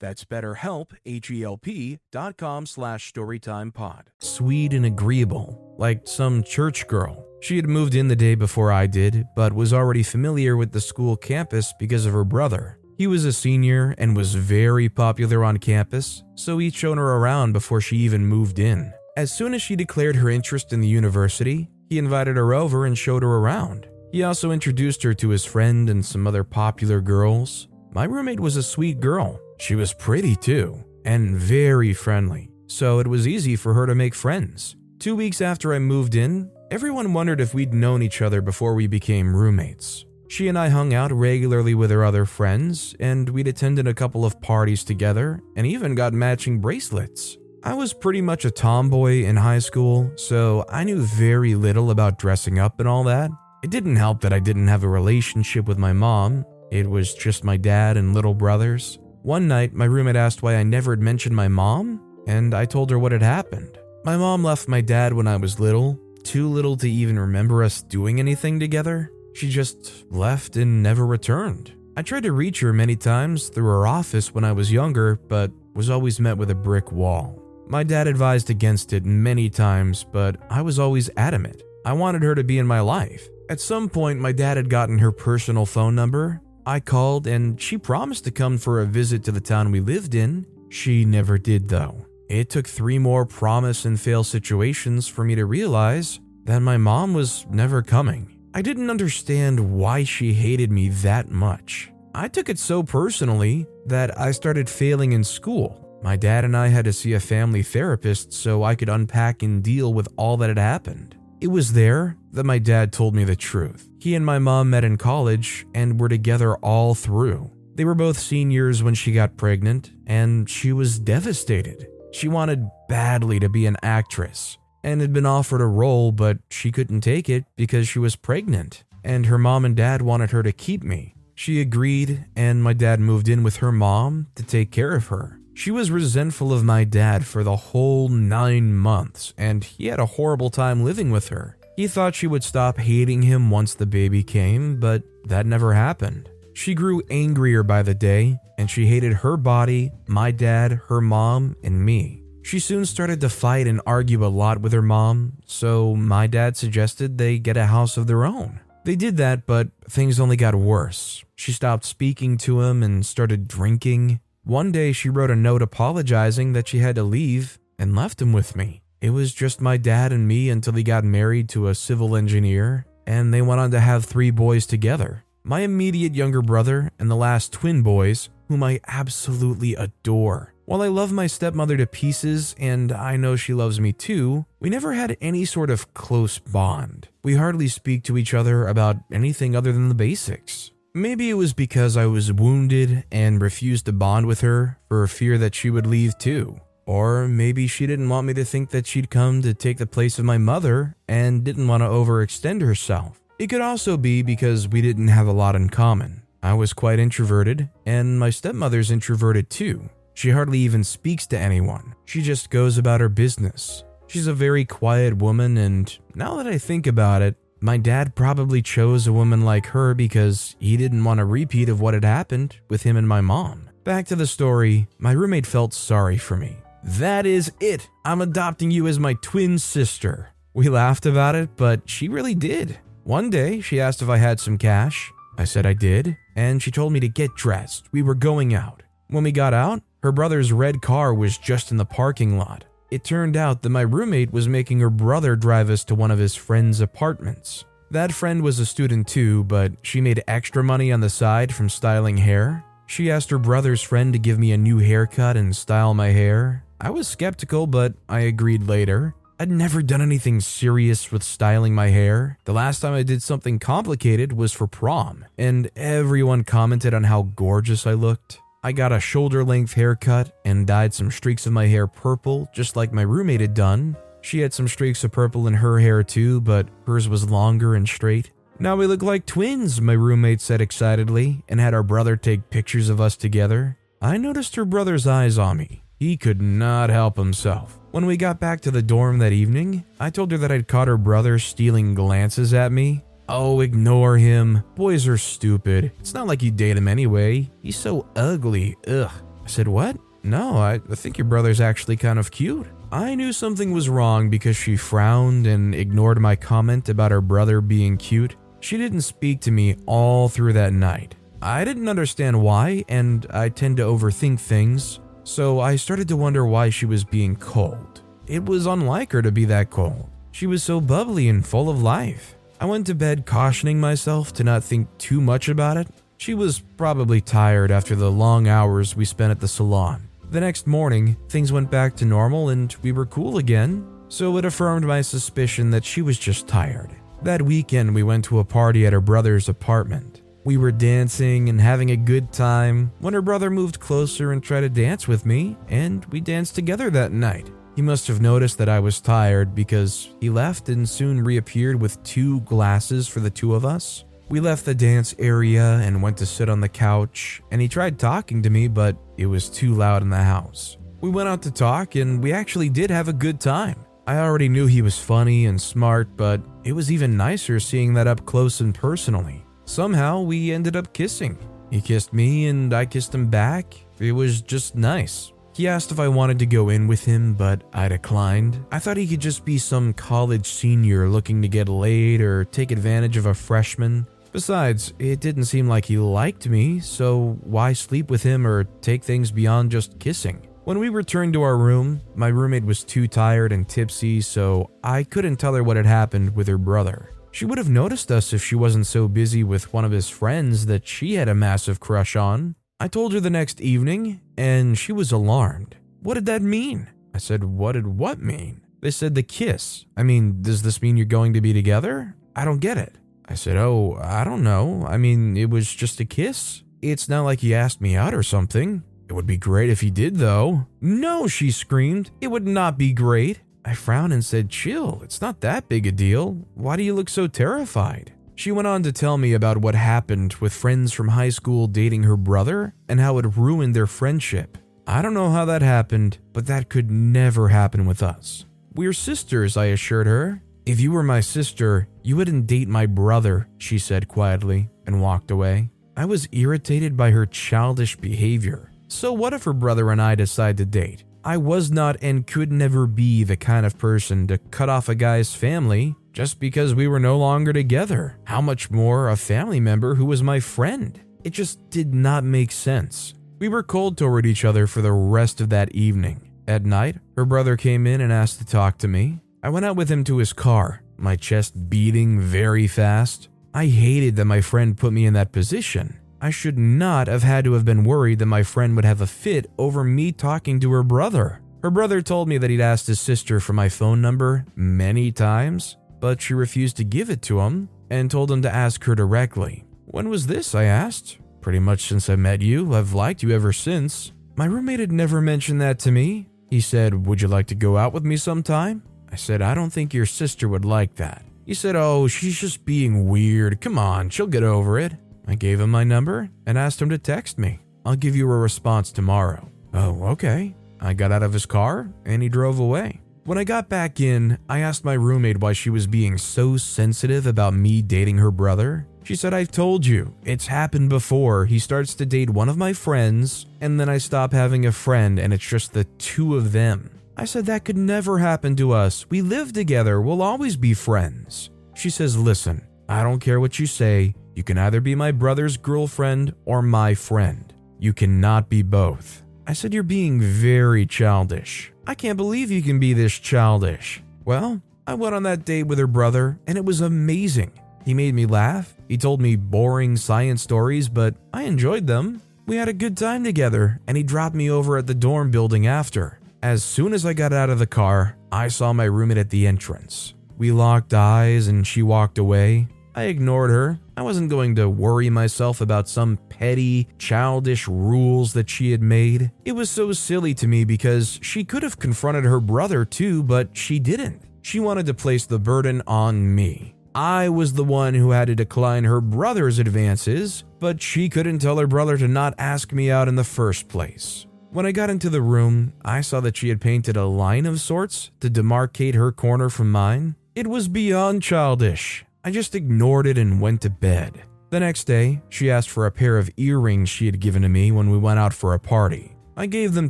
That's 0.00 0.24
betterhelp, 0.24 0.92
H-E-L-P 1.04 1.98
dot 2.10 2.36
com 2.36 2.66
slash 2.66 3.12
storytimepod. 3.12 4.06
Sweet 4.18 4.72
and 4.72 4.86
agreeable, 4.86 5.74
like 5.78 6.08
some 6.08 6.42
church 6.42 6.86
girl. 6.88 7.26
She 7.42 7.56
had 7.56 7.68
moved 7.68 7.94
in 7.94 8.08
the 8.08 8.16
day 8.16 8.34
before 8.34 8.72
I 8.72 8.86
did, 8.86 9.26
but 9.36 9.52
was 9.52 9.72
already 9.72 10.02
familiar 10.02 10.56
with 10.56 10.72
the 10.72 10.80
school 10.80 11.16
campus 11.16 11.72
because 11.78 12.06
of 12.06 12.12
her 12.12 12.24
brother. 12.24 12.78
He 12.98 13.06
was 13.06 13.24
a 13.24 13.32
senior 13.32 13.94
and 13.96 14.16
was 14.16 14.34
very 14.34 14.88
popular 14.88 15.44
on 15.44 15.56
campus, 15.58 16.22
so 16.34 16.58
he'd 16.58 16.74
shown 16.74 16.98
her 16.98 17.16
around 17.16 17.52
before 17.52 17.80
she 17.80 17.96
even 17.98 18.26
moved 18.26 18.58
in. 18.58 18.92
As 19.16 19.32
soon 19.32 19.54
as 19.54 19.62
she 19.62 19.76
declared 19.76 20.16
her 20.16 20.28
interest 20.28 20.72
in 20.72 20.80
the 20.80 20.88
university, 20.88 21.70
he 21.88 21.98
invited 21.98 22.36
her 22.36 22.54
over 22.54 22.86
and 22.86 22.96
showed 22.96 23.22
her 23.22 23.36
around. 23.36 23.88
He 24.12 24.22
also 24.22 24.50
introduced 24.50 25.02
her 25.02 25.14
to 25.14 25.28
his 25.30 25.44
friend 25.44 25.88
and 25.88 26.04
some 26.04 26.26
other 26.26 26.44
popular 26.44 27.00
girls. 27.00 27.68
My 27.92 28.04
roommate 28.04 28.40
was 28.40 28.56
a 28.56 28.62
sweet 28.62 29.00
girl, 29.00 29.40
she 29.60 29.74
was 29.74 29.92
pretty 29.92 30.34
too, 30.34 30.82
and 31.04 31.36
very 31.36 31.92
friendly, 31.92 32.50
so 32.66 32.98
it 32.98 33.06
was 33.06 33.28
easy 33.28 33.56
for 33.56 33.74
her 33.74 33.86
to 33.86 33.94
make 33.94 34.14
friends. 34.14 34.74
Two 34.98 35.14
weeks 35.14 35.40
after 35.40 35.74
I 35.74 35.78
moved 35.78 36.14
in, 36.14 36.50
everyone 36.70 37.12
wondered 37.12 37.40
if 37.40 37.54
we'd 37.54 37.74
known 37.74 38.02
each 38.02 38.22
other 38.22 38.40
before 38.40 38.74
we 38.74 38.86
became 38.86 39.36
roommates. 39.36 40.04
She 40.28 40.48
and 40.48 40.58
I 40.58 40.68
hung 40.68 40.94
out 40.94 41.10
regularly 41.10 41.74
with 41.74 41.90
her 41.90 42.04
other 42.04 42.24
friends, 42.24 42.94
and 43.00 43.28
we'd 43.28 43.48
attended 43.48 43.88
a 43.88 43.94
couple 43.94 44.24
of 44.24 44.40
parties 44.40 44.84
together 44.84 45.40
and 45.56 45.66
even 45.66 45.94
got 45.94 46.12
matching 46.12 46.60
bracelets. 46.60 47.36
I 47.62 47.74
was 47.74 47.92
pretty 47.92 48.22
much 48.22 48.44
a 48.44 48.50
tomboy 48.50 49.24
in 49.24 49.36
high 49.36 49.58
school, 49.58 50.10
so 50.16 50.64
I 50.68 50.84
knew 50.84 51.00
very 51.02 51.54
little 51.54 51.90
about 51.90 52.18
dressing 52.18 52.58
up 52.58 52.80
and 52.80 52.88
all 52.88 53.04
that. 53.04 53.30
It 53.62 53.70
didn't 53.70 53.96
help 53.96 54.22
that 54.22 54.32
I 54.32 54.38
didn't 54.38 54.68
have 54.68 54.84
a 54.84 54.88
relationship 54.88 55.66
with 55.66 55.76
my 55.76 55.92
mom, 55.92 56.44
it 56.70 56.88
was 56.88 57.12
just 57.12 57.42
my 57.42 57.56
dad 57.56 57.96
and 57.96 58.14
little 58.14 58.34
brothers. 58.34 58.98
One 59.22 59.48
night, 59.48 59.74
my 59.74 59.84
roommate 59.84 60.16
asked 60.16 60.42
why 60.42 60.56
I 60.56 60.62
never 60.62 60.92
had 60.92 61.02
mentioned 61.02 61.36
my 61.36 61.46
mom, 61.46 62.00
and 62.26 62.54
I 62.54 62.64
told 62.64 62.90
her 62.90 62.98
what 62.98 63.12
had 63.12 63.20
happened. 63.20 63.78
My 64.02 64.16
mom 64.16 64.42
left 64.42 64.66
my 64.66 64.80
dad 64.80 65.12
when 65.12 65.26
I 65.26 65.36
was 65.36 65.60
little, 65.60 66.00
too 66.22 66.48
little 66.48 66.74
to 66.78 66.90
even 66.90 67.18
remember 67.18 67.62
us 67.62 67.82
doing 67.82 68.18
anything 68.18 68.58
together. 68.58 69.12
She 69.34 69.50
just 69.50 70.06
left 70.10 70.56
and 70.56 70.82
never 70.82 71.06
returned. 71.06 71.74
I 71.98 72.02
tried 72.02 72.22
to 72.22 72.32
reach 72.32 72.60
her 72.60 72.72
many 72.72 72.96
times 72.96 73.50
through 73.50 73.66
her 73.66 73.86
office 73.86 74.32
when 74.32 74.44
I 74.44 74.52
was 74.52 74.72
younger, 74.72 75.16
but 75.28 75.52
was 75.74 75.90
always 75.90 76.18
met 76.18 76.38
with 76.38 76.50
a 76.50 76.54
brick 76.54 76.90
wall. 76.90 77.42
My 77.68 77.82
dad 77.82 78.06
advised 78.06 78.48
against 78.48 78.94
it 78.94 79.04
many 79.04 79.50
times, 79.50 80.02
but 80.02 80.36
I 80.48 80.62
was 80.62 80.78
always 80.78 81.10
adamant. 81.18 81.62
I 81.84 81.92
wanted 81.92 82.22
her 82.22 82.34
to 82.34 82.42
be 82.42 82.58
in 82.58 82.66
my 82.66 82.80
life. 82.80 83.28
At 83.50 83.60
some 83.60 83.90
point, 83.90 84.18
my 84.18 84.32
dad 84.32 84.56
had 84.56 84.70
gotten 84.70 84.98
her 84.98 85.12
personal 85.12 85.66
phone 85.66 85.94
number 85.94 86.40
I 86.70 86.78
called 86.78 87.26
and 87.26 87.60
she 87.60 87.76
promised 87.76 88.22
to 88.26 88.30
come 88.30 88.56
for 88.56 88.80
a 88.80 88.86
visit 88.86 89.24
to 89.24 89.32
the 89.32 89.40
town 89.40 89.72
we 89.72 89.80
lived 89.80 90.14
in. 90.14 90.46
She 90.68 91.04
never 91.04 91.36
did, 91.36 91.68
though. 91.68 92.06
It 92.28 92.48
took 92.48 92.68
three 92.68 92.96
more 92.96 93.26
promise 93.26 93.86
and 93.86 93.98
fail 93.98 94.22
situations 94.22 95.08
for 95.08 95.24
me 95.24 95.34
to 95.34 95.46
realize 95.46 96.20
that 96.44 96.60
my 96.60 96.76
mom 96.76 97.12
was 97.12 97.44
never 97.50 97.82
coming. 97.82 98.36
I 98.54 98.62
didn't 98.62 98.88
understand 98.88 99.58
why 99.80 100.04
she 100.04 100.32
hated 100.32 100.70
me 100.70 100.90
that 100.90 101.28
much. 101.28 101.90
I 102.14 102.28
took 102.28 102.48
it 102.48 102.58
so 102.60 102.84
personally 102.84 103.66
that 103.86 104.16
I 104.16 104.30
started 104.30 104.70
failing 104.70 105.10
in 105.10 105.24
school. 105.24 105.98
My 106.04 106.14
dad 106.14 106.44
and 106.44 106.56
I 106.56 106.68
had 106.68 106.84
to 106.84 106.92
see 106.92 107.14
a 107.14 107.20
family 107.20 107.64
therapist 107.64 108.32
so 108.32 108.62
I 108.62 108.76
could 108.76 108.88
unpack 108.88 109.42
and 109.42 109.60
deal 109.60 109.92
with 109.92 110.06
all 110.16 110.36
that 110.36 110.50
had 110.50 110.58
happened. 110.58 111.16
It 111.40 111.48
was 111.48 111.72
there 111.72 112.18
that 112.32 112.44
my 112.44 112.58
dad 112.58 112.92
told 112.92 113.14
me 113.14 113.24
the 113.24 113.34
truth. 113.34 113.88
He 113.98 114.14
and 114.14 114.26
my 114.26 114.38
mom 114.38 114.68
met 114.70 114.84
in 114.84 114.98
college 114.98 115.66
and 115.74 115.98
were 115.98 116.08
together 116.08 116.56
all 116.56 116.94
through. 116.94 117.50
They 117.76 117.86
were 117.86 117.94
both 117.94 118.18
seniors 118.18 118.82
when 118.82 118.94
she 118.94 119.12
got 119.12 119.38
pregnant, 119.38 119.90
and 120.06 120.50
she 120.50 120.70
was 120.72 120.98
devastated. 120.98 121.88
She 122.12 122.28
wanted 122.28 122.68
badly 122.90 123.40
to 123.40 123.48
be 123.48 123.64
an 123.64 123.78
actress 123.82 124.58
and 124.84 125.00
had 125.00 125.14
been 125.14 125.24
offered 125.24 125.62
a 125.62 125.66
role, 125.66 126.12
but 126.12 126.38
she 126.50 126.70
couldn't 126.70 127.00
take 127.00 127.30
it 127.30 127.44
because 127.56 127.88
she 127.88 127.98
was 127.98 128.16
pregnant, 128.16 128.84
and 129.02 129.26
her 129.26 129.38
mom 129.38 129.64
and 129.64 129.74
dad 129.74 130.02
wanted 130.02 130.32
her 130.32 130.42
to 130.42 130.52
keep 130.52 130.82
me. 130.82 131.14
She 131.34 131.62
agreed, 131.62 132.26
and 132.36 132.62
my 132.62 132.74
dad 132.74 133.00
moved 133.00 133.30
in 133.30 133.42
with 133.42 133.56
her 133.56 133.72
mom 133.72 134.26
to 134.34 134.42
take 134.42 134.70
care 134.70 134.92
of 134.92 135.06
her. 135.06 135.39
She 135.54 135.70
was 135.70 135.90
resentful 135.90 136.52
of 136.52 136.64
my 136.64 136.84
dad 136.84 137.26
for 137.26 137.44
the 137.44 137.56
whole 137.56 138.08
nine 138.08 138.74
months, 138.74 139.34
and 139.36 139.62
he 139.62 139.86
had 139.86 140.00
a 140.00 140.06
horrible 140.06 140.50
time 140.50 140.84
living 140.84 141.10
with 141.10 141.28
her. 141.28 141.56
He 141.76 141.86
thought 141.86 142.14
she 142.14 142.26
would 142.26 142.44
stop 142.44 142.78
hating 142.78 143.22
him 143.22 143.50
once 143.50 143.74
the 143.74 143.86
baby 143.86 144.22
came, 144.22 144.80
but 144.80 145.02
that 145.24 145.46
never 145.46 145.72
happened. 145.72 146.28
She 146.54 146.74
grew 146.74 147.02
angrier 147.10 147.62
by 147.62 147.82
the 147.82 147.94
day, 147.94 148.38
and 148.58 148.70
she 148.70 148.86
hated 148.86 149.12
her 149.14 149.36
body, 149.36 149.90
my 150.06 150.30
dad, 150.30 150.80
her 150.88 151.00
mom, 151.00 151.56
and 151.62 151.84
me. 151.84 152.22
She 152.42 152.58
soon 152.58 152.84
started 152.86 153.20
to 153.20 153.28
fight 153.28 153.66
and 153.66 153.80
argue 153.86 154.24
a 154.24 154.28
lot 154.28 154.60
with 154.60 154.72
her 154.72 154.82
mom, 154.82 155.34
so 155.46 155.94
my 155.94 156.26
dad 156.26 156.56
suggested 156.56 157.16
they 157.16 157.38
get 157.38 157.56
a 157.56 157.66
house 157.66 157.96
of 157.96 158.06
their 158.06 158.24
own. 158.24 158.60
They 158.84 158.96
did 158.96 159.18
that, 159.18 159.46
but 159.46 159.68
things 159.88 160.18
only 160.18 160.36
got 160.36 160.54
worse. 160.54 161.22
She 161.36 161.52
stopped 161.52 161.84
speaking 161.84 162.38
to 162.38 162.62
him 162.62 162.82
and 162.82 163.04
started 163.04 163.46
drinking. 163.46 164.20
One 164.44 164.72
day, 164.72 164.92
she 164.92 165.08
wrote 165.08 165.30
a 165.30 165.36
note 165.36 165.62
apologizing 165.62 166.54
that 166.54 166.68
she 166.68 166.78
had 166.78 166.96
to 166.96 167.02
leave 167.02 167.58
and 167.78 167.94
left 167.94 168.20
him 168.20 168.32
with 168.32 168.56
me. 168.56 168.82
It 169.00 169.10
was 169.10 169.32
just 169.32 169.60
my 169.60 169.76
dad 169.76 170.12
and 170.12 170.26
me 170.26 170.50
until 170.50 170.74
he 170.74 170.82
got 170.82 171.04
married 171.04 171.48
to 171.50 171.68
a 171.68 171.74
civil 171.74 172.16
engineer, 172.16 172.86
and 173.06 173.32
they 173.32 173.42
went 173.42 173.60
on 173.60 173.70
to 173.70 173.80
have 173.80 174.04
three 174.04 174.30
boys 174.30 174.66
together. 174.66 175.24
My 175.42 175.60
immediate 175.60 176.14
younger 176.14 176.42
brother 176.42 176.90
and 176.98 177.10
the 177.10 177.16
last 177.16 177.52
twin 177.52 177.82
boys, 177.82 178.28
whom 178.48 178.62
I 178.62 178.80
absolutely 178.86 179.74
adore. 179.74 180.52
While 180.66 180.82
I 180.82 180.88
love 180.88 181.12
my 181.12 181.26
stepmother 181.26 181.76
to 181.78 181.86
pieces 181.86 182.54
and 182.58 182.92
I 182.92 183.16
know 183.16 183.36
she 183.36 183.54
loves 183.54 183.80
me 183.80 183.92
too, 183.92 184.46
we 184.60 184.70
never 184.70 184.92
had 184.92 185.16
any 185.20 185.44
sort 185.44 185.70
of 185.70 185.92
close 185.94 186.38
bond. 186.38 187.08
We 187.24 187.36
hardly 187.36 187.68
speak 187.68 188.04
to 188.04 188.18
each 188.18 188.34
other 188.34 188.66
about 188.66 188.96
anything 189.10 189.56
other 189.56 189.72
than 189.72 189.88
the 189.88 189.94
basics. 189.94 190.70
Maybe 190.92 191.30
it 191.30 191.34
was 191.34 191.52
because 191.52 191.96
I 191.96 192.06
was 192.06 192.32
wounded 192.32 193.04
and 193.12 193.40
refused 193.40 193.86
to 193.86 193.92
bond 193.92 194.26
with 194.26 194.40
her 194.40 194.80
for 194.88 195.06
fear 195.06 195.38
that 195.38 195.54
she 195.54 195.70
would 195.70 195.86
leave 195.86 196.18
too. 196.18 196.60
Or 196.84 197.28
maybe 197.28 197.68
she 197.68 197.86
didn't 197.86 198.08
want 198.08 198.26
me 198.26 198.34
to 198.34 198.44
think 198.44 198.70
that 198.70 198.88
she'd 198.88 199.08
come 199.08 199.40
to 199.42 199.54
take 199.54 199.78
the 199.78 199.86
place 199.86 200.18
of 200.18 200.24
my 200.24 200.36
mother 200.36 200.96
and 201.06 201.44
didn't 201.44 201.68
want 201.68 201.84
to 201.84 201.88
overextend 201.88 202.62
herself. 202.62 203.20
It 203.38 203.46
could 203.46 203.60
also 203.60 203.96
be 203.96 204.22
because 204.22 204.66
we 204.66 204.82
didn't 204.82 205.08
have 205.08 205.28
a 205.28 205.32
lot 205.32 205.54
in 205.54 205.70
common. 205.70 206.22
I 206.42 206.54
was 206.54 206.72
quite 206.72 206.98
introverted, 206.98 207.68
and 207.86 208.18
my 208.18 208.30
stepmother's 208.30 208.90
introverted 208.90 209.48
too. 209.48 209.88
She 210.14 210.30
hardly 210.30 210.58
even 210.58 210.82
speaks 210.82 211.24
to 211.28 211.38
anyone, 211.38 211.94
she 212.04 212.20
just 212.20 212.50
goes 212.50 212.78
about 212.78 213.00
her 213.00 213.08
business. 213.08 213.84
She's 214.08 214.26
a 214.26 214.34
very 214.34 214.64
quiet 214.64 215.16
woman, 215.16 215.56
and 215.56 215.96
now 216.16 216.34
that 216.36 216.48
I 216.48 216.58
think 216.58 216.88
about 216.88 217.22
it, 217.22 217.36
my 217.60 217.76
dad 217.76 218.14
probably 218.14 218.62
chose 218.62 219.06
a 219.06 219.12
woman 219.12 219.44
like 219.44 219.66
her 219.66 219.94
because 219.94 220.56
he 220.58 220.76
didn't 220.76 221.04
want 221.04 221.20
a 221.20 221.24
repeat 221.24 221.68
of 221.68 221.80
what 221.80 221.94
had 221.94 222.04
happened 222.04 222.56
with 222.68 222.82
him 222.82 222.96
and 222.96 223.08
my 223.08 223.20
mom. 223.20 223.68
Back 223.84 224.06
to 224.06 224.16
the 224.16 224.26
story, 224.26 224.88
my 224.98 225.12
roommate 225.12 225.46
felt 225.46 225.74
sorry 225.74 226.18
for 226.18 226.36
me. 226.36 226.56
That 226.82 227.26
is 227.26 227.52
it. 227.60 227.88
I'm 228.04 228.20
adopting 228.20 228.70
you 228.70 228.86
as 228.86 228.98
my 228.98 229.14
twin 229.14 229.58
sister. 229.58 230.30
We 230.54 230.68
laughed 230.68 231.06
about 231.06 231.34
it, 231.34 231.50
but 231.56 231.88
she 231.88 232.08
really 232.08 232.34
did. 232.34 232.78
One 233.04 233.30
day, 233.30 233.60
she 233.60 233.80
asked 233.80 234.02
if 234.02 234.08
I 234.08 234.16
had 234.16 234.40
some 234.40 234.58
cash. 234.58 235.12
I 235.38 235.44
said 235.44 235.66
I 235.66 235.72
did, 235.74 236.16
and 236.36 236.62
she 236.62 236.70
told 236.70 236.92
me 236.92 237.00
to 237.00 237.08
get 237.08 237.34
dressed. 237.34 237.88
We 237.92 238.02
were 238.02 238.14
going 238.14 238.54
out. 238.54 238.82
When 239.08 239.24
we 239.24 239.32
got 239.32 239.54
out, 239.54 239.82
her 240.02 240.12
brother's 240.12 240.52
red 240.52 240.80
car 240.80 241.12
was 241.12 241.36
just 241.36 241.70
in 241.70 241.76
the 241.76 241.84
parking 241.84 242.38
lot. 242.38 242.64
It 242.90 243.04
turned 243.04 243.36
out 243.36 243.62
that 243.62 243.70
my 243.70 243.82
roommate 243.82 244.32
was 244.32 244.48
making 244.48 244.80
her 244.80 244.90
brother 244.90 245.36
drive 245.36 245.70
us 245.70 245.84
to 245.84 245.94
one 245.94 246.10
of 246.10 246.18
his 246.18 246.34
friend's 246.34 246.80
apartments. 246.80 247.64
That 247.92 248.12
friend 248.12 248.42
was 248.42 248.58
a 248.58 248.66
student 248.66 249.06
too, 249.06 249.44
but 249.44 249.72
she 249.82 250.00
made 250.00 250.24
extra 250.26 250.62
money 250.64 250.90
on 250.90 251.00
the 251.00 251.10
side 251.10 251.54
from 251.54 251.68
styling 251.68 252.16
hair. 252.16 252.64
She 252.86 253.10
asked 253.10 253.30
her 253.30 253.38
brother's 253.38 253.82
friend 253.82 254.12
to 254.12 254.18
give 254.18 254.38
me 254.38 254.50
a 254.50 254.58
new 254.58 254.78
haircut 254.78 255.36
and 255.36 255.54
style 255.54 255.94
my 255.94 256.08
hair. 256.08 256.64
I 256.80 256.90
was 256.90 257.06
skeptical, 257.06 257.68
but 257.68 257.94
I 258.08 258.20
agreed 258.20 258.64
later. 258.64 259.14
I'd 259.38 259.50
never 259.50 259.82
done 259.82 260.02
anything 260.02 260.40
serious 260.40 261.10
with 261.12 261.22
styling 261.22 261.74
my 261.74 261.88
hair. 261.88 262.38
The 262.44 262.52
last 262.52 262.80
time 262.80 262.92
I 262.92 263.04
did 263.04 263.22
something 263.22 263.58
complicated 263.58 264.32
was 264.32 264.52
for 264.52 264.66
prom, 264.66 265.24
and 265.38 265.70
everyone 265.76 266.44
commented 266.44 266.92
on 266.92 267.04
how 267.04 267.22
gorgeous 267.22 267.86
I 267.86 267.92
looked. 267.92 268.40
I 268.62 268.72
got 268.72 268.92
a 268.92 269.00
shoulder 269.00 269.42
length 269.42 269.72
haircut 269.72 270.38
and 270.44 270.66
dyed 270.66 270.92
some 270.92 271.10
streaks 271.10 271.46
of 271.46 271.52
my 271.54 271.66
hair 271.66 271.86
purple, 271.86 272.46
just 272.52 272.76
like 272.76 272.92
my 272.92 273.00
roommate 273.00 273.40
had 273.40 273.54
done. 273.54 273.96
She 274.20 274.40
had 274.40 274.52
some 274.52 274.68
streaks 274.68 275.02
of 275.02 275.12
purple 275.12 275.46
in 275.46 275.54
her 275.54 275.78
hair 275.78 276.02
too, 276.02 276.42
but 276.42 276.68
hers 276.86 277.08
was 277.08 277.30
longer 277.30 277.74
and 277.74 277.88
straight. 277.88 278.32
Now 278.58 278.76
we 278.76 278.86
look 278.86 279.02
like 279.02 279.24
twins, 279.24 279.80
my 279.80 279.94
roommate 279.94 280.42
said 280.42 280.60
excitedly, 280.60 281.42
and 281.48 281.58
had 281.58 281.72
our 281.72 281.82
brother 281.82 282.16
take 282.16 282.50
pictures 282.50 282.90
of 282.90 283.00
us 283.00 283.16
together. 283.16 283.78
I 284.02 284.18
noticed 284.18 284.56
her 284.56 284.66
brother's 284.66 285.06
eyes 285.06 285.38
on 285.38 285.56
me. 285.56 285.82
He 285.98 286.18
could 286.18 286.42
not 286.42 286.90
help 286.90 287.16
himself. 287.16 287.78
When 287.92 288.04
we 288.04 288.18
got 288.18 288.40
back 288.40 288.60
to 288.62 288.70
the 288.70 288.82
dorm 288.82 289.18
that 289.20 289.32
evening, 289.32 289.86
I 289.98 290.10
told 290.10 290.32
her 290.32 290.38
that 290.38 290.52
I'd 290.52 290.68
caught 290.68 290.88
her 290.88 290.98
brother 290.98 291.38
stealing 291.38 291.94
glances 291.94 292.52
at 292.52 292.72
me. 292.72 293.04
Oh, 293.30 293.60
ignore 293.60 294.18
him. 294.18 294.64
Boys 294.74 295.06
are 295.06 295.16
stupid. 295.16 295.92
It's 296.00 296.14
not 296.14 296.26
like 296.26 296.42
you 296.42 296.50
date 296.50 296.76
him 296.76 296.88
anyway. 296.88 297.48
He's 297.62 297.76
so 297.76 298.08
ugly. 298.16 298.76
Ugh. 298.88 299.10
I 299.44 299.46
said, 299.46 299.68
What? 299.68 299.96
No, 300.22 300.56
I, 300.56 300.80
I 300.90 300.94
think 300.96 301.16
your 301.16 301.26
brother's 301.26 301.60
actually 301.60 301.96
kind 301.96 302.18
of 302.18 302.30
cute. 302.30 302.66
I 302.92 303.14
knew 303.14 303.32
something 303.32 303.70
was 303.70 303.88
wrong 303.88 304.30
because 304.30 304.56
she 304.56 304.76
frowned 304.76 305.46
and 305.46 305.74
ignored 305.74 306.20
my 306.20 306.34
comment 306.34 306.88
about 306.88 307.12
her 307.12 307.20
brother 307.20 307.60
being 307.60 307.96
cute. 307.96 308.34
She 308.58 308.76
didn't 308.76 309.02
speak 309.02 309.40
to 309.42 309.50
me 309.50 309.76
all 309.86 310.28
through 310.28 310.54
that 310.54 310.72
night. 310.72 311.14
I 311.40 311.64
didn't 311.64 311.88
understand 311.88 312.42
why, 312.42 312.84
and 312.88 313.26
I 313.30 313.48
tend 313.48 313.78
to 313.78 313.84
overthink 313.84 314.40
things, 314.40 315.00
so 315.24 315.60
I 315.60 315.76
started 315.76 316.08
to 316.08 316.16
wonder 316.16 316.44
why 316.44 316.68
she 316.68 316.84
was 316.84 317.04
being 317.04 317.36
cold. 317.36 318.02
It 318.26 318.44
was 318.44 318.66
unlike 318.66 319.12
her 319.12 319.22
to 319.22 319.32
be 319.32 319.46
that 319.46 319.70
cold. 319.70 320.10
She 320.32 320.46
was 320.46 320.62
so 320.62 320.80
bubbly 320.80 321.28
and 321.28 321.46
full 321.46 321.70
of 321.70 321.82
life. 321.82 322.36
I 322.60 322.66
went 322.66 322.86
to 322.88 322.94
bed 322.94 323.24
cautioning 323.24 323.80
myself 323.80 324.34
to 324.34 324.44
not 324.44 324.62
think 324.62 324.86
too 324.98 325.22
much 325.22 325.48
about 325.48 325.78
it. 325.78 325.88
She 326.18 326.34
was 326.34 326.60
probably 326.76 327.22
tired 327.22 327.70
after 327.70 327.96
the 327.96 328.12
long 328.12 328.48
hours 328.48 328.94
we 328.94 329.06
spent 329.06 329.30
at 329.30 329.40
the 329.40 329.48
salon. 329.48 330.10
The 330.30 330.40
next 330.40 330.66
morning, 330.66 331.16
things 331.30 331.52
went 331.52 331.70
back 331.70 331.96
to 331.96 332.04
normal 332.04 332.50
and 332.50 332.76
we 332.82 332.92
were 332.92 333.06
cool 333.06 333.38
again, 333.38 333.88
so 334.08 334.36
it 334.36 334.44
affirmed 334.44 334.84
my 334.84 335.00
suspicion 335.00 335.70
that 335.70 335.86
she 335.86 336.02
was 336.02 336.18
just 336.18 336.46
tired. 336.46 336.94
That 337.22 337.40
weekend, 337.40 337.94
we 337.94 338.02
went 338.02 338.26
to 338.26 338.40
a 338.40 338.44
party 338.44 338.84
at 338.86 338.92
her 338.92 339.00
brother's 339.00 339.48
apartment. 339.48 340.20
We 340.44 340.58
were 340.58 340.70
dancing 340.70 341.48
and 341.48 341.58
having 341.58 341.92
a 341.92 341.96
good 341.96 342.30
time 342.30 342.92
when 342.98 343.14
her 343.14 343.22
brother 343.22 343.48
moved 343.48 343.80
closer 343.80 344.32
and 344.32 344.42
tried 344.42 344.62
to 344.62 344.68
dance 344.68 345.08
with 345.08 345.24
me, 345.24 345.56
and 345.68 346.04
we 346.06 346.20
danced 346.20 346.56
together 346.56 346.90
that 346.90 347.12
night. 347.12 347.50
He 347.76 347.82
must 347.82 348.08
have 348.08 348.20
noticed 348.20 348.58
that 348.58 348.68
I 348.68 348.80
was 348.80 349.00
tired 349.00 349.54
because 349.54 350.14
he 350.20 350.28
left 350.28 350.68
and 350.68 350.88
soon 350.88 351.20
reappeared 351.20 351.80
with 351.80 352.02
two 352.02 352.40
glasses 352.40 353.06
for 353.08 353.20
the 353.20 353.30
two 353.30 353.54
of 353.54 353.64
us. 353.64 354.04
We 354.28 354.40
left 354.40 354.64
the 354.64 354.74
dance 354.74 355.14
area 355.18 355.80
and 355.82 356.02
went 356.02 356.16
to 356.18 356.26
sit 356.26 356.48
on 356.48 356.60
the 356.60 356.68
couch, 356.68 357.42
and 357.50 357.60
he 357.60 357.68
tried 357.68 357.98
talking 357.98 358.42
to 358.42 358.50
me, 358.50 358.68
but 358.68 358.96
it 359.16 359.26
was 359.26 359.48
too 359.48 359.74
loud 359.74 360.02
in 360.02 360.10
the 360.10 360.16
house. 360.16 360.78
We 361.00 361.10
went 361.10 361.28
out 361.28 361.42
to 361.42 361.50
talk, 361.50 361.96
and 361.96 362.22
we 362.22 362.32
actually 362.32 362.68
did 362.68 362.90
have 362.90 363.08
a 363.08 363.12
good 363.12 363.40
time. 363.40 363.84
I 364.06 364.18
already 364.18 364.48
knew 364.48 364.66
he 364.66 364.82
was 364.82 364.98
funny 364.98 365.46
and 365.46 365.60
smart, 365.60 366.16
but 366.16 366.40
it 366.64 366.72
was 366.72 366.90
even 366.90 367.16
nicer 367.16 367.60
seeing 367.60 367.94
that 367.94 368.06
up 368.06 368.26
close 368.26 368.60
and 368.60 368.74
personally. 368.74 369.44
Somehow 369.64 370.22
we 370.22 370.52
ended 370.52 370.74
up 370.74 370.92
kissing. 370.92 371.38
He 371.70 371.80
kissed 371.80 372.12
me 372.12 372.48
and 372.48 372.74
I 372.74 372.86
kissed 372.86 373.14
him 373.14 373.28
back. 373.28 373.74
It 374.00 374.12
was 374.12 374.42
just 374.42 374.74
nice. 374.74 375.32
He 375.52 375.68
asked 375.68 375.90
if 375.90 376.00
I 376.00 376.08
wanted 376.08 376.38
to 376.38 376.46
go 376.46 376.68
in 376.68 376.86
with 376.86 377.04
him, 377.04 377.34
but 377.34 377.64
I 377.72 377.88
declined. 377.88 378.64
I 378.70 378.78
thought 378.78 378.96
he 378.96 379.06
could 379.06 379.20
just 379.20 379.44
be 379.44 379.58
some 379.58 379.92
college 379.92 380.46
senior 380.46 381.08
looking 381.08 381.42
to 381.42 381.48
get 381.48 381.68
laid 381.68 382.20
or 382.20 382.44
take 382.44 382.70
advantage 382.70 383.16
of 383.16 383.26
a 383.26 383.34
freshman. 383.34 384.06
Besides, 384.32 384.94
it 385.00 385.20
didn't 385.20 385.46
seem 385.46 385.66
like 385.66 385.84
he 385.84 385.98
liked 385.98 386.48
me, 386.48 386.78
so 386.78 387.38
why 387.42 387.72
sleep 387.72 388.10
with 388.10 388.22
him 388.22 388.46
or 388.46 388.64
take 388.80 389.02
things 389.02 389.32
beyond 389.32 389.72
just 389.72 389.98
kissing? 389.98 390.46
When 390.64 390.78
we 390.78 390.88
returned 390.88 391.32
to 391.32 391.42
our 391.42 391.56
room, 391.56 392.00
my 392.14 392.28
roommate 392.28 392.64
was 392.64 392.84
too 392.84 393.08
tired 393.08 393.50
and 393.50 393.68
tipsy, 393.68 394.20
so 394.20 394.70
I 394.84 395.02
couldn't 395.02 395.36
tell 395.36 395.54
her 395.54 395.64
what 395.64 395.76
had 395.76 395.86
happened 395.86 396.36
with 396.36 396.46
her 396.46 396.58
brother. 396.58 397.10
She 397.32 397.44
would 397.44 397.58
have 397.58 397.70
noticed 397.70 398.12
us 398.12 398.32
if 398.32 398.44
she 398.44 398.54
wasn't 398.54 398.86
so 398.86 399.08
busy 399.08 399.42
with 399.42 399.72
one 399.72 399.84
of 399.84 399.90
his 399.90 400.08
friends 400.08 400.66
that 400.66 400.86
she 400.86 401.14
had 401.14 401.28
a 401.28 401.34
massive 401.34 401.80
crush 401.80 402.14
on. 402.14 402.54
I 402.82 402.88
told 402.88 403.12
her 403.12 403.20
the 403.20 403.28
next 403.28 403.60
evening, 403.60 404.22
and 404.38 404.78
she 404.78 404.90
was 404.90 405.12
alarmed. 405.12 405.76
What 406.02 406.14
did 406.14 406.24
that 406.26 406.40
mean? 406.40 406.88
I 407.14 407.18
said, 407.18 407.44
What 407.44 407.72
did 407.72 407.86
what 407.86 408.20
mean? 408.20 408.62
They 408.80 408.90
said 408.90 409.14
the 409.14 409.22
kiss. 409.22 409.84
I 409.98 410.02
mean, 410.02 410.40
does 410.40 410.62
this 410.62 410.80
mean 410.80 410.96
you're 410.96 411.04
going 411.04 411.34
to 411.34 411.42
be 411.42 411.52
together? 411.52 412.16
I 412.34 412.46
don't 412.46 412.60
get 412.60 412.78
it. 412.78 412.96
I 413.28 413.34
said, 413.34 413.58
Oh, 413.58 413.98
I 414.02 414.24
don't 414.24 414.42
know. 414.42 414.86
I 414.86 414.96
mean, 414.96 415.36
it 415.36 415.50
was 415.50 415.72
just 415.74 416.00
a 416.00 416.06
kiss. 416.06 416.62
It's 416.80 417.06
not 417.06 417.24
like 417.24 417.40
he 417.40 417.54
asked 417.54 417.82
me 417.82 417.96
out 417.96 418.14
or 418.14 418.22
something. 418.22 418.82
It 419.10 419.12
would 419.12 419.26
be 419.26 419.36
great 419.36 419.68
if 419.68 419.82
he 419.82 419.90
did, 419.90 420.16
though. 420.16 420.66
No, 420.80 421.26
she 421.26 421.50
screamed. 421.50 422.10
It 422.22 422.28
would 422.28 422.46
not 422.46 422.78
be 422.78 422.94
great. 422.94 423.40
I 423.62 423.74
frowned 423.74 424.14
and 424.14 424.24
said, 424.24 424.48
Chill, 424.48 425.02
it's 425.04 425.20
not 425.20 425.42
that 425.42 425.68
big 425.68 425.86
a 425.86 425.92
deal. 425.92 426.46
Why 426.54 426.76
do 426.76 426.82
you 426.82 426.94
look 426.94 427.10
so 427.10 427.26
terrified? 427.26 428.14
She 428.40 428.52
went 428.52 428.66
on 428.66 428.82
to 428.84 428.90
tell 428.90 429.18
me 429.18 429.34
about 429.34 429.58
what 429.58 429.74
happened 429.74 430.32
with 430.40 430.54
friends 430.54 430.94
from 430.94 431.08
high 431.08 431.28
school 431.28 431.66
dating 431.66 432.04
her 432.04 432.16
brother 432.16 432.72
and 432.88 432.98
how 432.98 433.18
it 433.18 433.36
ruined 433.36 433.76
their 433.76 433.86
friendship. 433.86 434.56
I 434.86 435.02
don't 435.02 435.12
know 435.12 435.28
how 435.28 435.44
that 435.44 435.60
happened, 435.60 436.16
but 436.32 436.46
that 436.46 436.70
could 436.70 436.90
never 436.90 437.48
happen 437.48 437.84
with 437.84 438.02
us. 438.02 438.46
We're 438.72 438.94
sisters, 438.94 439.58
I 439.58 439.66
assured 439.66 440.06
her. 440.06 440.42
If 440.64 440.80
you 440.80 440.90
were 440.90 441.02
my 441.02 441.20
sister, 441.20 441.86
you 442.02 442.16
wouldn't 442.16 442.46
date 442.46 442.66
my 442.66 442.86
brother, 442.86 443.46
she 443.58 443.78
said 443.78 444.08
quietly 444.08 444.70
and 444.86 445.02
walked 445.02 445.30
away. 445.30 445.70
I 445.94 446.06
was 446.06 446.26
irritated 446.32 446.96
by 446.96 447.10
her 447.10 447.26
childish 447.26 447.94
behavior. 447.94 448.72
So, 448.88 449.12
what 449.12 449.34
if 449.34 449.44
her 449.44 449.52
brother 449.52 449.90
and 449.90 450.00
I 450.00 450.14
decide 450.14 450.56
to 450.56 450.64
date? 450.64 451.04
I 451.22 451.36
was 451.36 451.70
not 451.70 451.96
and 452.00 452.26
could 452.26 452.50
never 452.50 452.86
be 452.86 453.24
the 453.24 453.36
kind 453.36 453.66
of 453.66 453.76
person 453.76 454.26
to 454.28 454.38
cut 454.38 454.70
off 454.70 454.88
a 454.88 454.94
guy's 454.94 455.34
family 455.34 455.94
just 456.12 456.40
because 456.40 456.74
we 456.74 456.88
were 456.88 456.98
no 456.98 457.18
longer 457.18 457.52
together. 457.52 458.18
How 458.24 458.40
much 458.40 458.70
more 458.70 459.10
a 459.10 459.16
family 459.16 459.60
member 459.60 459.94
who 459.94 460.06
was 460.06 460.22
my 460.22 460.40
friend? 460.40 460.98
It 461.22 461.30
just 461.30 461.68
did 461.68 461.94
not 461.94 462.24
make 462.24 462.50
sense. 462.50 463.12
We 463.38 463.48
were 463.48 463.62
cold 463.62 463.98
toward 463.98 464.24
each 464.24 464.46
other 464.46 464.66
for 464.66 464.80
the 464.80 464.92
rest 464.92 465.42
of 465.42 465.50
that 465.50 465.74
evening. 465.74 466.30
At 466.48 466.64
night, 466.64 466.96
her 467.16 467.26
brother 467.26 467.56
came 467.56 467.86
in 467.86 468.00
and 468.00 468.12
asked 468.12 468.38
to 468.38 468.46
talk 468.46 468.78
to 468.78 468.88
me. 468.88 469.20
I 469.42 469.50
went 469.50 469.66
out 469.66 469.76
with 469.76 469.90
him 469.90 470.04
to 470.04 470.16
his 470.16 470.32
car, 470.32 470.82
my 470.96 471.16
chest 471.16 471.68
beating 471.68 472.18
very 472.18 472.66
fast. 472.66 473.28
I 473.52 473.66
hated 473.66 474.16
that 474.16 474.24
my 474.24 474.40
friend 474.40 474.76
put 474.76 474.92
me 474.92 475.04
in 475.04 475.14
that 475.14 475.32
position. 475.32 475.98
I 476.20 476.30
should 476.30 476.58
not 476.58 477.06
have 477.06 477.22
had 477.22 477.44
to 477.44 477.54
have 477.54 477.64
been 477.64 477.84
worried 477.84 478.18
that 478.18 478.26
my 478.26 478.42
friend 478.42 478.76
would 478.76 478.84
have 478.84 479.00
a 479.00 479.06
fit 479.06 479.50
over 479.58 479.82
me 479.82 480.12
talking 480.12 480.60
to 480.60 480.70
her 480.72 480.82
brother. 480.82 481.40
Her 481.62 481.70
brother 481.70 482.02
told 482.02 482.28
me 482.28 482.36
that 482.38 482.50
he'd 482.50 482.60
asked 482.60 482.86
his 482.86 483.00
sister 483.00 483.40
for 483.40 483.54
my 483.54 483.68
phone 483.68 484.00
number 484.02 484.44
many 484.54 485.12
times, 485.12 485.76
but 485.98 486.20
she 486.20 486.34
refused 486.34 486.76
to 486.76 486.84
give 486.84 487.10
it 487.10 487.22
to 487.22 487.40
him 487.40 487.68
and 487.90 488.10
told 488.10 488.30
him 488.30 488.42
to 488.42 488.54
ask 488.54 488.84
her 488.84 488.94
directly. 488.94 489.64
When 489.86 490.08
was 490.08 490.26
this? 490.26 490.54
I 490.54 490.64
asked. 490.64 491.18
Pretty 491.40 491.58
much 491.58 491.88
since 491.88 492.08
I 492.10 492.16
met 492.16 492.42
you. 492.42 492.74
I've 492.74 492.92
liked 492.92 493.22
you 493.22 493.30
ever 493.30 493.52
since. 493.52 494.12
My 494.36 494.44
roommate 494.44 494.80
had 494.80 494.92
never 494.92 495.20
mentioned 495.20 495.60
that 495.60 495.78
to 495.80 495.90
me. 495.90 496.28
He 496.50 496.60
said, 496.60 497.06
Would 497.06 497.22
you 497.22 497.28
like 497.28 497.46
to 497.46 497.54
go 497.54 497.76
out 497.76 497.92
with 497.92 498.04
me 498.04 498.16
sometime? 498.16 498.82
I 499.10 499.16
said, 499.16 499.40
I 499.42 499.54
don't 499.54 499.70
think 499.70 499.94
your 499.94 500.06
sister 500.06 500.48
would 500.48 500.64
like 500.64 500.96
that. 500.96 501.24
He 501.46 501.54
said, 501.54 501.76
Oh, 501.76 502.08
she's 502.08 502.38
just 502.38 502.64
being 502.64 503.08
weird. 503.08 503.60
Come 503.60 503.78
on, 503.78 504.10
she'll 504.10 504.26
get 504.26 504.42
over 504.42 504.78
it. 504.78 504.92
I 505.26 505.34
gave 505.34 505.60
him 505.60 505.70
my 505.70 505.84
number 505.84 506.30
and 506.46 506.58
asked 506.58 506.80
him 506.80 506.90
to 506.90 506.98
text 506.98 507.38
me. 507.38 507.60
I'll 507.84 507.96
give 507.96 508.16
you 508.16 508.30
a 508.30 508.38
response 508.38 508.92
tomorrow. 508.92 509.48
Oh, 509.72 510.04
okay. 510.08 510.54
I 510.80 510.94
got 510.94 511.12
out 511.12 511.22
of 511.22 511.32
his 511.32 511.46
car 511.46 511.92
and 512.04 512.22
he 512.22 512.28
drove 512.28 512.58
away. 512.58 513.00
When 513.24 513.38
I 513.38 513.44
got 513.44 513.68
back 513.68 514.00
in, 514.00 514.38
I 514.48 514.60
asked 514.60 514.84
my 514.84 514.94
roommate 514.94 515.40
why 515.40 515.52
she 515.52 515.70
was 515.70 515.86
being 515.86 516.18
so 516.18 516.56
sensitive 516.56 517.26
about 517.26 517.54
me 517.54 517.82
dating 517.82 518.18
her 518.18 518.30
brother. 518.30 518.86
She 519.04 519.14
said, 519.14 519.34
I've 519.34 519.50
told 519.50 519.84
you, 519.84 520.14
it's 520.24 520.46
happened 520.46 520.88
before. 520.88 521.44
He 521.44 521.58
starts 521.58 521.94
to 521.96 522.06
date 522.06 522.30
one 522.30 522.48
of 522.48 522.56
my 522.56 522.72
friends, 522.72 523.46
and 523.60 523.78
then 523.78 523.88
I 523.88 523.98
stop 523.98 524.32
having 524.32 524.66
a 524.66 524.72
friend, 524.72 525.18
and 525.18 525.32
it's 525.32 525.46
just 525.46 525.72
the 525.72 525.84
two 525.84 526.36
of 526.36 526.52
them. 526.52 526.90
I 527.16 527.24
said, 527.24 527.46
That 527.46 527.64
could 527.64 527.76
never 527.76 528.18
happen 528.18 528.56
to 528.56 528.72
us. 528.72 529.08
We 529.10 529.20
live 529.22 529.52
together, 529.52 530.00
we'll 530.00 530.22
always 530.22 530.56
be 530.56 530.74
friends. 530.74 531.50
She 531.74 531.90
says, 531.90 532.16
Listen, 532.16 532.66
I 532.88 533.02
don't 533.02 533.20
care 533.20 533.40
what 533.40 533.58
you 533.58 533.66
say. 533.66 534.14
You 534.40 534.44
can 534.44 534.56
either 534.56 534.80
be 534.80 534.94
my 534.94 535.12
brother's 535.12 535.58
girlfriend 535.58 536.32
or 536.46 536.62
my 536.62 536.94
friend. 536.94 537.52
You 537.78 537.92
cannot 537.92 538.48
be 538.48 538.62
both. 538.62 539.22
I 539.46 539.52
said, 539.52 539.74
You're 539.74 539.82
being 539.82 540.18
very 540.18 540.86
childish. 540.86 541.74
I 541.86 541.94
can't 541.94 542.16
believe 542.16 542.50
you 542.50 542.62
can 542.62 542.78
be 542.78 542.94
this 542.94 543.12
childish. 543.12 544.02
Well, 544.24 544.62
I 544.86 544.94
went 544.94 545.14
on 545.14 545.24
that 545.24 545.44
date 545.44 545.64
with 545.64 545.78
her 545.78 545.86
brother, 545.86 546.40
and 546.46 546.56
it 546.56 546.64
was 546.64 546.80
amazing. 546.80 547.52
He 547.84 547.92
made 547.92 548.14
me 548.14 548.24
laugh. 548.24 548.74
He 548.88 548.96
told 548.96 549.20
me 549.20 549.36
boring 549.36 549.98
science 549.98 550.40
stories, 550.40 550.88
but 550.88 551.16
I 551.34 551.42
enjoyed 551.42 551.86
them. 551.86 552.22
We 552.46 552.56
had 552.56 552.68
a 552.68 552.72
good 552.72 552.96
time 552.96 553.24
together, 553.24 553.78
and 553.86 553.94
he 553.94 554.02
dropped 554.02 554.34
me 554.34 554.50
over 554.50 554.78
at 554.78 554.86
the 554.86 554.94
dorm 554.94 555.30
building 555.30 555.66
after. 555.66 556.18
As 556.42 556.64
soon 556.64 556.94
as 556.94 557.04
I 557.04 557.12
got 557.12 557.34
out 557.34 557.50
of 557.50 557.58
the 557.58 557.66
car, 557.66 558.16
I 558.32 558.48
saw 558.48 558.72
my 558.72 558.84
roommate 558.84 559.18
at 559.18 559.28
the 559.28 559.46
entrance. 559.46 560.14
We 560.38 560.50
locked 560.50 560.94
eyes 560.94 561.46
and 561.46 561.66
she 561.66 561.82
walked 561.82 562.16
away. 562.16 562.68
I 562.94 563.04
ignored 563.04 563.50
her. 563.50 563.78
I 564.00 564.02
wasn't 564.02 564.30
going 564.30 564.54
to 564.54 564.70
worry 564.70 565.10
myself 565.10 565.60
about 565.60 565.86
some 565.86 566.18
petty, 566.30 566.88
childish 566.96 567.68
rules 567.68 568.32
that 568.32 568.48
she 568.48 568.70
had 568.70 568.80
made. 568.80 569.30
It 569.44 569.52
was 569.52 569.68
so 569.68 569.92
silly 569.92 570.32
to 570.36 570.48
me 570.48 570.64
because 570.64 571.18
she 571.20 571.44
could 571.44 571.62
have 571.62 571.78
confronted 571.78 572.24
her 572.24 572.40
brother 572.40 572.86
too, 572.86 573.22
but 573.22 573.54
she 573.54 573.78
didn't. 573.78 574.22
She 574.40 574.58
wanted 574.58 574.86
to 574.86 574.94
place 574.94 575.26
the 575.26 575.38
burden 575.38 575.82
on 575.86 576.34
me. 576.34 576.76
I 576.94 577.28
was 577.28 577.52
the 577.52 577.62
one 577.62 577.92
who 577.92 578.12
had 578.12 578.28
to 578.28 578.34
decline 578.34 578.84
her 578.84 579.02
brother's 579.02 579.58
advances, 579.58 580.44
but 580.60 580.80
she 580.80 581.10
couldn't 581.10 581.40
tell 581.40 581.58
her 581.58 581.66
brother 581.66 581.98
to 581.98 582.08
not 582.08 582.32
ask 582.38 582.72
me 582.72 582.90
out 582.90 583.06
in 583.06 583.16
the 583.16 583.22
first 583.22 583.68
place. 583.68 584.26
When 584.48 584.64
I 584.64 584.72
got 584.72 584.88
into 584.88 585.10
the 585.10 585.20
room, 585.20 585.74
I 585.84 586.00
saw 586.00 586.20
that 586.20 586.38
she 586.38 586.48
had 586.48 586.62
painted 586.62 586.96
a 586.96 587.04
line 587.04 587.44
of 587.44 587.60
sorts 587.60 588.12
to 588.20 588.30
demarcate 588.30 588.94
her 588.94 589.12
corner 589.12 589.50
from 589.50 589.70
mine. 589.70 590.16
It 590.34 590.46
was 590.46 590.68
beyond 590.68 591.22
childish. 591.22 592.06
I 592.22 592.30
just 592.30 592.54
ignored 592.54 593.06
it 593.06 593.16
and 593.16 593.40
went 593.40 593.62
to 593.62 593.70
bed. 593.70 594.22
The 594.50 594.60
next 594.60 594.84
day, 594.84 595.22
she 595.30 595.50
asked 595.50 595.70
for 595.70 595.86
a 595.86 595.90
pair 595.90 596.18
of 596.18 596.30
earrings 596.36 596.90
she 596.90 597.06
had 597.06 597.18
given 597.18 597.42
to 597.42 597.48
me 597.48 597.72
when 597.72 597.88
we 597.88 597.96
went 597.96 598.18
out 598.18 598.34
for 598.34 598.52
a 598.52 598.58
party. 598.58 599.16
I 599.38 599.46
gave 599.46 599.72
them 599.72 599.88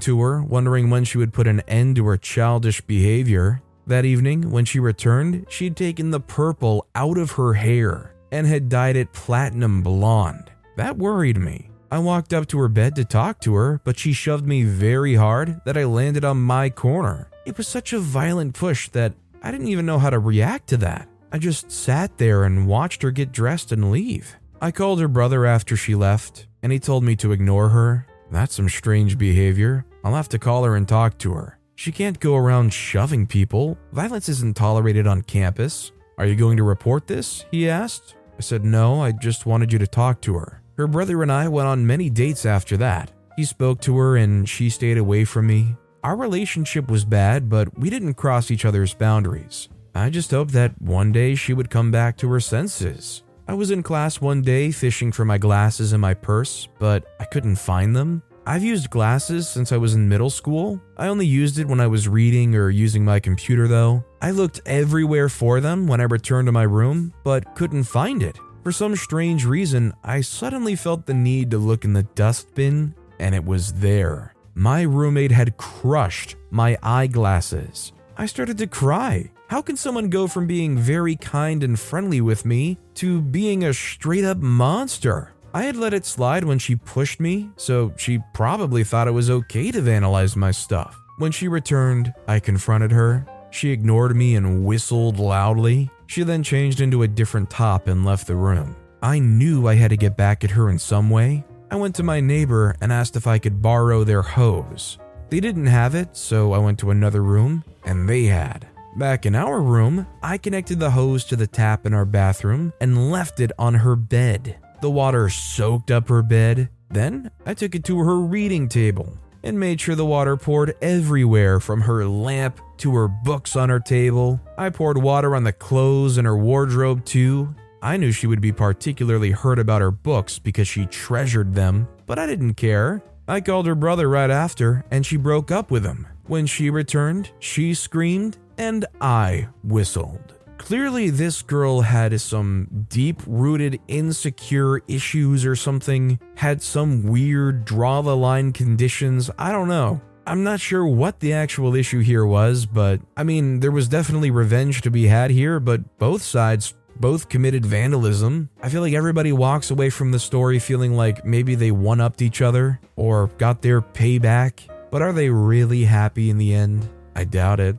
to 0.00 0.20
her, 0.20 0.42
wondering 0.42 0.90
when 0.90 1.04
she 1.04 1.18
would 1.18 1.32
put 1.32 1.48
an 1.48 1.60
end 1.66 1.96
to 1.96 2.06
her 2.06 2.16
childish 2.16 2.80
behavior. 2.82 3.62
That 3.88 4.04
evening, 4.04 4.52
when 4.52 4.64
she 4.64 4.78
returned, 4.78 5.46
she 5.48 5.64
had 5.64 5.76
taken 5.76 6.12
the 6.12 6.20
purple 6.20 6.86
out 6.94 7.18
of 7.18 7.32
her 7.32 7.54
hair 7.54 8.14
and 8.30 8.46
had 8.46 8.68
dyed 8.68 8.94
it 8.94 9.12
platinum 9.12 9.82
blonde. 9.82 10.52
That 10.76 10.98
worried 10.98 11.38
me. 11.38 11.70
I 11.90 11.98
walked 11.98 12.32
up 12.32 12.46
to 12.48 12.58
her 12.60 12.68
bed 12.68 12.94
to 12.94 13.04
talk 13.04 13.40
to 13.40 13.54
her, 13.54 13.80
but 13.82 13.98
she 13.98 14.12
shoved 14.12 14.46
me 14.46 14.62
very 14.62 15.16
hard 15.16 15.60
that 15.64 15.76
I 15.76 15.84
landed 15.84 16.24
on 16.24 16.40
my 16.40 16.70
corner. 16.70 17.28
It 17.44 17.56
was 17.56 17.66
such 17.66 17.92
a 17.92 17.98
violent 17.98 18.54
push 18.54 18.88
that 18.90 19.14
I 19.42 19.50
didn't 19.50 19.66
even 19.66 19.86
know 19.86 19.98
how 19.98 20.10
to 20.10 20.20
react 20.20 20.68
to 20.68 20.76
that. 20.76 21.08
I 21.32 21.38
just 21.38 21.70
sat 21.70 22.18
there 22.18 22.44
and 22.44 22.66
watched 22.66 23.02
her 23.02 23.10
get 23.10 23.30
dressed 23.30 23.70
and 23.70 23.90
leave. 23.90 24.36
I 24.60 24.72
called 24.72 25.00
her 25.00 25.08
brother 25.08 25.46
after 25.46 25.76
she 25.76 25.94
left, 25.94 26.48
and 26.62 26.72
he 26.72 26.78
told 26.78 27.04
me 27.04 27.14
to 27.16 27.32
ignore 27.32 27.68
her. 27.68 28.06
That's 28.30 28.54
some 28.54 28.68
strange 28.68 29.16
behavior. 29.16 29.86
I'll 30.04 30.14
have 30.14 30.28
to 30.30 30.38
call 30.38 30.64
her 30.64 30.76
and 30.76 30.88
talk 30.88 31.18
to 31.18 31.32
her. 31.34 31.58
She 31.76 31.92
can't 31.92 32.20
go 32.20 32.36
around 32.36 32.72
shoving 32.72 33.26
people. 33.26 33.78
Violence 33.92 34.28
isn't 34.28 34.56
tolerated 34.56 35.06
on 35.06 35.22
campus. 35.22 35.92
Are 36.18 36.26
you 36.26 36.34
going 36.34 36.56
to 36.56 36.62
report 36.62 37.06
this? 37.06 37.44
He 37.50 37.68
asked. 37.70 38.16
I 38.36 38.42
said, 38.42 38.64
No, 38.64 39.02
I 39.02 39.12
just 39.12 39.46
wanted 39.46 39.72
you 39.72 39.78
to 39.78 39.86
talk 39.86 40.20
to 40.22 40.34
her. 40.34 40.62
Her 40.76 40.86
brother 40.86 41.22
and 41.22 41.32
I 41.32 41.48
went 41.48 41.68
on 41.68 41.86
many 41.86 42.10
dates 42.10 42.44
after 42.44 42.76
that. 42.78 43.12
He 43.36 43.44
spoke 43.44 43.80
to 43.82 43.96
her 43.96 44.16
and 44.16 44.48
she 44.48 44.68
stayed 44.68 44.98
away 44.98 45.24
from 45.24 45.46
me. 45.46 45.76
Our 46.02 46.16
relationship 46.16 46.90
was 46.90 47.04
bad, 47.04 47.48
but 47.48 47.78
we 47.78 47.88
didn't 47.88 48.14
cross 48.14 48.50
each 48.50 48.64
other's 48.64 48.94
boundaries. 48.94 49.68
I 49.94 50.10
just 50.10 50.30
hoped 50.30 50.52
that 50.52 50.80
one 50.80 51.12
day 51.12 51.34
she 51.34 51.52
would 51.52 51.70
come 51.70 51.90
back 51.90 52.16
to 52.18 52.28
her 52.30 52.40
senses. 52.40 53.22
I 53.48 53.54
was 53.54 53.70
in 53.70 53.82
class 53.82 54.20
one 54.20 54.42
day 54.42 54.70
fishing 54.70 55.10
for 55.10 55.24
my 55.24 55.36
glasses 55.36 55.92
in 55.92 56.00
my 56.00 56.14
purse, 56.14 56.68
but 56.78 57.04
I 57.18 57.24
couldn't 57.24 57.56
find 57.56 57.96
them. 57.96 58.22
I've 58.46 58.62
used 58.62 58.90
glasses 58.90 59.48
since 59.48 59.72
I 59.72 59.76
was 59.76 59.94
in 59.94 60.08
middle 60.08 60.30
school. 60.30 60.80
I 60.96 61.08
only 61.08 61.26
used 61.26 61.58
it 61.58 61.66
when 61.66 61.80
I 61.80 61.86
was 61.86 62.08
reading 62.08 62.54
or 62.54 62.70
using 62.70 63.04
my 63.04 63.20
computer, 63.20 63.68
though. 63.68 64.04
I 64.22 64.30
looked 64.30 64.60
everywhere 64.66 65.28
for 65.28 65.60
them 65.60 65.86
when 65.86 66.00
I 66.00 66.04
returned 66.04 66.46
to 66.46 66.52
my 66.52 66.62
room, 66.62 67.12
but 67.22 67.54
couldn't 67.54 67.84
find 67.84 68.22
it. 68.22 68.38
For 68.62 68.72
some 68.72 68.94
strange 68.96 69.44
reason, 69.44 69.92
I 70.04 70.20
suddenly 70.20 70.76
felt 70.76 71.06
the 71.06 71.14
need 71.14 71.50
to 71.50 71.58
look 71.58 71.84
in 71.84 71.92
the 71.92 72.02
dustbin, 72.02 72.94
and 73.18 73.34
it 73.34 73.44
was 73.44 73.74
there. 73.74 74.34
My 74.54 74.82
roommate 74.82 75.32
had 75.32 75.56
crushed 75.56 76.36
my 76.50 76.78
eyeglasses. 76.82 77.92
I 78.16 78.26
started 78.26 78.58
to 78.58 78.66
cry. 78.66 79.30
How 79.50 79.60
can 79.60 79.76
someone 79.76 80.10
go 80.10 80.28
from 80.28 80.46
being 80.46 80.78
very 80.78 81.16
kind 81.16 81.64
and 81.64 81.76
friendly 81.76 82.20
with 82.20 82.44
me 82.44 82.78
to 82.94 83.20
being 83.20 83.64
a 83.64 83.74
straight 83.74 84.22
up 84.22 84.36
monster? 84.36 85.32
I 85.52 85.64
had 85.64 85.74
let 85.74 85.92
it 85.92 86.06
slide 86.06 86.44
when 86.44 86.60
she 86.60 86.76
pushed 86.76 87.18
me, 87.18 87.50
so 87.56 87.92
she 87.96 88.20
probably 88.32 88.84
thought 88.84 89.08
it 89.08 89.10
was 89.10 89.28
okay 89.28 89.72
to 89.72 89.82
vandalize 89.82 90.36
my 90.36 90.52
stuff. 90.52 90.96
When 91.18 91.32
she 91.32 91.48
returned, 91.48 92.14
I 92.28 92.38
confronted 92.38 92.92
her. 92.92 93.26
She 93.50 93.70
ignored 93.70 94.14
me 94.14 94.36
and 94.36 94.64
whistled 94.64 95.18
loudly. 95.18 95.90
She 96.06 96.22
then 96.22 96.44
changed 96.44 96.80
into 96.80 97.02
a 97.02 97.08
different 97.08 97.50
top 97.50 97.88
and 97.88 98.04
left 98.04 98.28
the 98.28 98.36
room. 98.36 98.76
I 99.02 99.18
knew 99.18 99.66
I 99.66 99.74
had 99.74 99.90
to 99.90 99.96
get 99.96 100.16
back 100.16 100.44
at 100.44 100.52
her 100.52 100.70
in 100.70 100.78
some 100.78 101.10
way. 101.10 101.44
I 101.72 101.74
went 101.74 101.96
to 101.96 102.04
my 102.04 102.20
neighbor 102.20 102.76
and 102.80 102.92
asked 102.92 103.16
if 103.16 103.26
I 103.26 103.40
could 103.40 103.60
borrow 103.60 104.04
their 104.04 104.22
hose. 104.22 104.96
They 105.28 105.40
didn't 105.40 105.66
have 105.66 105.96
it, 105.96 106.16
so 106.16 106.52
I 106.52 106.58
went 106.58 106.78
to 106.78 106.92
another 106.92 107.24
room 107.24 107.64
and 107.82 108.08
they 108.08 108.26
had. 108.26 108.68
Back 108.96 109.24
in 109.24 109.36
our 109.36 109.60
room, 109.60 110.06
I 110.22 110.36
connected 110.36 110.80
the 110.80 110.90
hose 110.90 111.24
to 111.26 111.36
the 111.36 111.46
tap 111.46 111.86
in 111.86 111.94
our 111.94 112.04
bathroom 112.04 112.72
and 112.80 113.10
left 113.10 113.38
it 113.38 113.52
on 113.58 113.74
her 113.74 113.94
bed. 113.94 114.56
The 114.80 114.90
water 114.90 115.28
soaked 115.28 115.90
up 115.90 116.08
her 116.08 116.22
bed. 116.22 116.68
Then 116.90 117.30
I 117.46 117.54
took 117.54 117.74
it 117.76 117.84
to 117.84 117.98
her 118.00 118.18
reading 118.18 118.68
table 118.68 119.16
and 119.44 119.58
made 119.58 119.80
sure 119.80 119.94
the 119.94 120.04
water 120.04 120.36
poured 120.36 120.74
everywhere 120.82 121.60
from 121.60 121.82
her 121.82 122.04
lamp 122.04 122.60
to 122.78 122.94
her 122.96 123.06
books 123.06 123.54
on 123.54 123.68
her 123.68 123.78
table. 123.78 124.40
I 124.58 124.70
poured 124.70 124.98
water 124.98 125.36
on 125.36 125.44
the 125.44 125.52
clothes 125.52 126.18
in 126.18 126.24
her 126.24 126.36
wardrobe 126.36 127.04
too. 127.04 127.54
I 127.82 127.96
knew 127.96 128.10
she 128.10 128.26
would 128.26 128.40
be 128.40 128.52
particularly 128.52 129.30
hurt 129.30 129.58
about 129.58 129.82
her 129.82 129.92
books 129.92 130.38
because 130.38 130.66
she 130.66 130.86
treasured 130.86 131.54
them, 131.54 131.88
but 132.06 132.18
I 132.18 132.26
didn't 132.26 132.54
care. 132.54 133.02
I 133.28 133.40
called 133.40 133.66
her 133.66 133.76
brother 133.76 134.08
right 134.08 134.30
after 134.30 134.84
and 134.90 135.06
she 135.06 135.16
broke 135.16 135.52
up 135.52 135.70
with 135.70 135.86
him. 135.86 136.08
When 136.26 136.46
she 136.46 136.70
returned, 136.70 137.30
she 137.38 137.72
screamed 137.74 138.38
and 138.60 138.84
I 139.00 139.48
whistled. 139.64 140.34
Clearly, 140.58 141.08
this 141.08 141.40
girl 141.40 141.80
had 141.80 142.20
some 142.20 142.86
deep 142.90 143.22
rooted 143.26 143.80
insecure 143.88 144.82
issues 144.86 145.46
or 145.46 145.56
something, 145.56 146.20
had 146.36 146.60
some 146.60 147.02
weird 147.02 147.64
draw 147.64 148.02
the 148.02 148.14
line 148.14 148.52
conditions. 148.52 149.30
I 149.38 149.50
don't 149.50 149.68
know. 149.68 150.02
I'm 150.26 150.44
not 150.44 150.60
sure 150.60 150.86
what 150.86 151.20
the 151.20 151.32
actual 151.32 151.74
issue 151.74 152.00
here 152.00 152.26
was, 152.26 152.66
but 152.66 153.00
I 153.16 153.24
mean, 153.24 153.60
there 153.60 153.70
was 153.70 153.88
definitely 153.88 154.30
revenge 154.30 154.82
to 154.82 154.90
be 154.90 155.06
had 155.06 155.30
here, 155.30 155.58
but 155.58 155.98
both 155.98 156.20
sides 156.22 156.74
both 156.96 157.30
committed 157.30 157.64
vandalism. 157.64 158.50
I 158.62 158.68
feel 158.68 158.82
like 158.82 158.92
everybody 158.92 159.32
walks 159.32 159.70
away 159.70 159.88
from 159.88 160.10
the 160.10 160.18
story 160.18 160.58
feeling 160.58 160.94
like 160.94 161.24
maybe 161.24 161.54
they 161.54 161.70
one 161.70 162.02
upped 162.02 162.20
each 162.20 162.42
other 162.42 162.78
or 162.96 163.28
got 163.38 163.62
their 163.62 163.80
payback, 163.80 164.68
but 164.90 165.00
are 165.00 165.14
they 165.14 165.30
really 165.30 165.84
happy 165.84 166.28
in 166.28 166.36
the 166.36 166.52
end? 166.52 166.86
I 167.16 167.24
doubt 167.24 167.58
it. 167.58 167.78